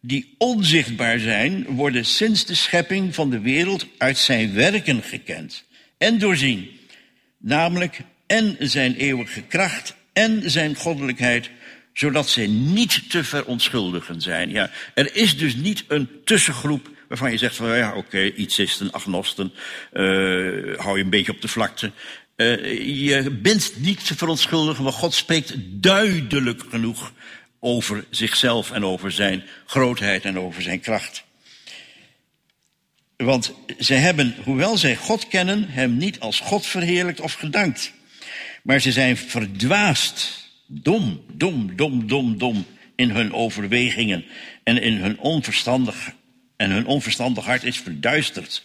die 0.00 0.34
onzichtbaar 0.38 1.18
zijn, 1.18 1.64
worden 1.64 2.04
sinds 2.04 2.46
de 2.46 2.54
schepping 2.54 3.14
van 3.14 3.30
de 3.30 3.40
wereld 3.40 3.86
uit 3.98 4.18
zijn 4.18 4.54
werken 4.54 5.02
gekend 5.02 5.64
en 5.98 6.18
doorzien. 6.18 6.70
Namelijk 7.38 8.00
en 8.26 8.56
zijn 8.58 8.94
eeuwige 8.94 9.42
kracht 9.42 9.94
en 10.16 10.50
zijn 10.50 10.74
goddelijkheid 10.74 11.50
zodat 11.92 12.28
ze 12.28 12.40
niet 12.40 13.10
te 13.10 13.24
verontschuldigen 13.24 14.20
zijn. 14.20 14.50
Ja, 14.50 14.70
er 14.94 15.16
is 15.16 15.38
dus 15.38 15.54
niet 15.54 15.84
een 15.88 16.08
tussengroep 16.24 16.90
waarvan 17.08 17.30
je 17.30 17.38
zegt 17.38 17.56
van 17.56 17.76
ja, 17.76 17.88
oké, 17.88 17.98
okay, 17.98 18.28
iets 18.28 18.58
is 18.58 18.80
een 18.80 18.92
agnosten, 18.92 19.52
uh, 19.92 20.78
hou 20.78 20.98
je 20.98 21.04
een 21.04 21.10
beetje 21.10 21.32
op 21.32 21.40
de 21.40 21.48
vlakte. 21.48 21.92
Uh, 22.36 23.08
je 23.08 23.30
bent 23.30 23.72
niet 23.76 24.06
te 24.06 24.16
verontschuldigen, 24.16 24.84
maar 24.84 24.92
God 24.92 25.14
spreekt 25.14 25.54
duidelijk 25.58 26.62
genoeg 26.70 27.12
over 27.60 28.04
zichzelf 28.10 28.70
en 28.70 28.84
over 28.84 29.12
zijn 29.12 29.42
grootheid 29.66 30.24
en 30.24 30.38
over 30.38 30.62
zijn 30.62 30.80
kracht. 30.80 31.24
Want 33.16 33.52
ze 33.78 33.94
hebben, 33.94 34.34
hoewel 34.44 34.76
zij 34.76 34.96
God 34.96 35.28
kennen, 35.28 35.68
hem 35.68 35.96
niet 35.96 36.20
als 36.20 36.40
God 36.40 36.66
verheerlijkt 36.66 37.20
of 37.20 37.32
gedankt. 37.32 37.94
Maar 38.66 38.80
ze 38.80 38.92
zijn 38.92 39.16
verdwaasd 39.16 40.44
dom, 40.66 41.24
dom, 41.32 41.76
dom, 41.76 42.06
dom, 42.06 42.38
dom 42.38 42.66
in 42.96 43.10
hun 43.10 43.32
overwegingen 43.32 44.24
en 44.62 44.82
in 44.82 44.94
hun 44.94 45.18
onverstandig 45.18 46.12
en 46.56 46.70
hun 46.70 46.86
onverstandig 46.86 47.44
hart 47.44 47.64
is 47.64 47.78
verduisterd. 47.78 48.64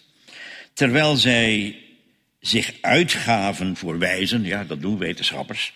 Terwijl 0.73 1.15
zij 1.15 1.75
zich 2.39 2.73
uitgaven 2.81 3.75
voor 3.75 3.97
wijzen, 3.97 4.43
ja, 4.43 4.63
dat 4.63 4.81
doen 4.81 4.97
wetenschappers, 4.97 5.73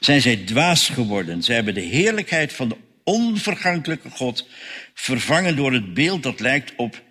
zijn 0.00 0.20
zij 0.20 0.36
dwaas 0.36 0.88
geworden. 0.88 1.42
Zij 1.42 1.54
hebben 1.54 1.74
de 1.74 1.80
heerlijkheid 1.80 2.52
van 2.52 2.68
de 2.68 2.76
onvergankelijke 3.04 4.10
God 4.10 4.48
vervangen 4.94 5.56
door 5.56 5.72
het 5.72 5.94
beeld 5.94 6.22
dat 6.22 6.40
lijkt 6.40 6.72
op 6.76 7.02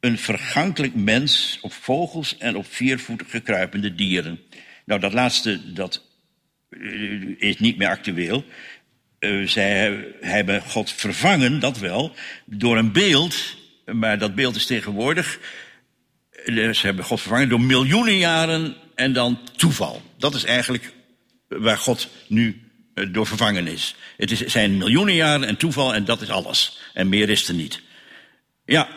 een 0.00 0.18
vergankelijk 0.18 0.94
mens, 0.94 1.58
op 1.62 1.72
vogels 1.72 2.38
en 2.38 2.56
op 2.56 2.66
viervoetige 2.68 3.40
kruipende 3.40 3.94
dieren. 3.94 4.40
Nou, 4.88 5.00
dat 5.00 5.12
laatste, 5.12 5.72
dat 5.72 6.02
uh, 6.70 7.34
is 7.38 7.58
niet 7.58 7.76
meer 7.76 7.88
actueel. 7.88 8.44
Uh, 9.20 9.46
zij 9.48 10.04
hebben 10.20 10.62
God 10.62 10.92
vervangen, 10.92 11.60
dat 11.60 11.78
wel, 11.78 12.14
door 12.44 12.76
een 12.76 12.92
beeld. 12.92 13.56
Maar 13.86 14.18
dat 14.18 14.34
beeld 14.34 14.56
is 14.56 14.66
tegenwoordig. 14.66 15.38
Uh, 16.46 16.72
ze 16.72 16.86
hebben 16.86 17.04
God 17.04 17.20
vervangen 17.20 17.48
door 17.48 17.60
miljoenen 17.60 18.16
jaren 18.16 18.76
en 18.94 19.12
dan 19.12 19.40
toeval. 19.56 20.02
Dat 20.16 20.34
is 20.34 20.44
eigenlijk 20.44 20.92
waar 21.48 21.78
God 21.78 22.08
nu 22.26 22.70
door 23.10 23.26
vervangen 23.26 23.66
is. 23.66 23.94
Het 24.16 24.30
is, 24.30 24.40
zijn 24.46 24.76
miljoenen 24.76 25.14
jaren 25.14 25.48
en 25.48 25.56
toeval 25.56 25.94
en 25.94 26.04
dat 26.04 26.20
is 26.20 26.30
alles. 26.30 26.80
En 26.94 27.08
meer 27.08 27.28
is 27.28 27.48
er 27.48 27.54
niet. 27.54 27.80
Ja, 28.64 28.88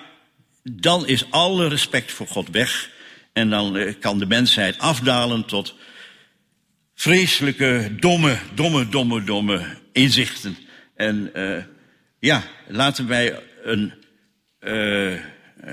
dan 0.63 1.07
is 1.07 1.31
alle 1.31 1.67
respect 1.67 2.11
voor 2.11 2.27
God 2.27 2.49
weg. 2.49 2.89
En 3.33 3.49
dan 3.49 3.95
kan 3.99 4.19
de 4.19 4.25
mensheid 4.25 4.79
afdalen 4.79 5.45
tot 5.45 5.79
vreselijke, 7.01 7.95
domme, 7.99 8.37
domme, 8.53 8.89
domme, 8.89 9.23
domme 9.23 9.65
inzichten. 9.91 10.57
En 10.95 11.31
uh, 11.35 11.63
ja, 12.19 12.43
laten 12.67 13.07
wij 13.07 13.39
een, 13.63 13.93
uh, 14.59 15.13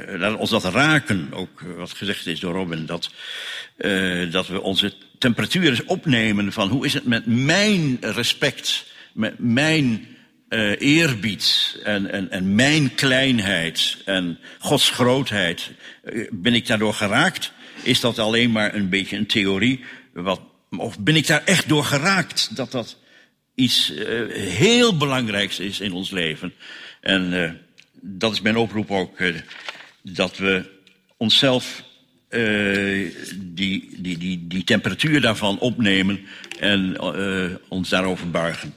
laten 0.07 0.39
ons 0.39 0.51
dat 0.51 0.65
raken, 0.65 1.29
ook 1.33 1.61
wat 1.77 1.93
gezegd 1.93 2.27
is 2.27 2.41
door 2.41 2.55
Robin, 2.55 2.87
dat, 2.87 3.11
uh, 3.79 4.33
dat 4.33 4.47
we 4.47 4.61
onze 4.61 4.95
temperatuur 5.19 5.69
eens 5.69 5.85
opnemen 5.85 6.53
van 6.53 6.69
hoe 6.69 6.85
is 6.87 6.95
het 6.95 7.05
met 7.05 7.27
mijn 7.27 7.97
respect, 8.01 8.87
met 9.13 9.39
mijn 9.39 10.17
eerbied 10.79 11.79
en, 11.85 12.11
en, 12.11 12.31
en 12.31 12.55
mijn 12.55 12.95
kleinheid 12.95 13.97
en 14.05 14.39
Gods 14.59 14.91
grootheid. 14.91 15.71
Ben 16.31 16.55
ik 16.55 16.67
daardoor 16.67 16.95
geraakt? 16.95 17.53
Is 17.83 18.01
dat 18.01 18.19
alleen 18.19 18.51
maar 18.51 18.75
een 18.75 18.89
beetje 18.89 19.17
een 19.17 19.27
theorie 19.27 19.85
wat 20.13 20.41
of 20.77 20.99
ben 20.99 21.17
ik 21.17 21.27
daar 21.27 21.45
echt 21.45 21.69
door 21.69 21.85
geraakt 21.85 22.57
dat 22.57 22.73
dat 22.73 22.97
iets 23.55 23.91
uh, 23.91 24.33
heel 24.35 24.97
belangrijks 24.97 25.59
is 25.59 25.81
in 25.81 25.93
ons 25.93 26.11
leven. 26.11 26.53
En 27.01 27.33
uh, 27.33 27.51
dat 28.01 28.33
is 28.33 28.41
mijn 28.41 28.57
oproep 28.57 28.91
ook, 28.91 29.21
uh, 29.21 29.37
dat 30.03 30.37
we 30.37 30.65
onszelf 31.17 31.87
die, 33.37 33.89
die, 34.01 34.19
die, 34.19 34.47
die 34.47 34.65
temperatuur 34.65 35.21
daarvan 35.21 35.59
opnemen 35.59 36.21
en 36.59 37.01
ons 37.69 37.89
daarover 37.89 38.31
buigen. 38.31 38.75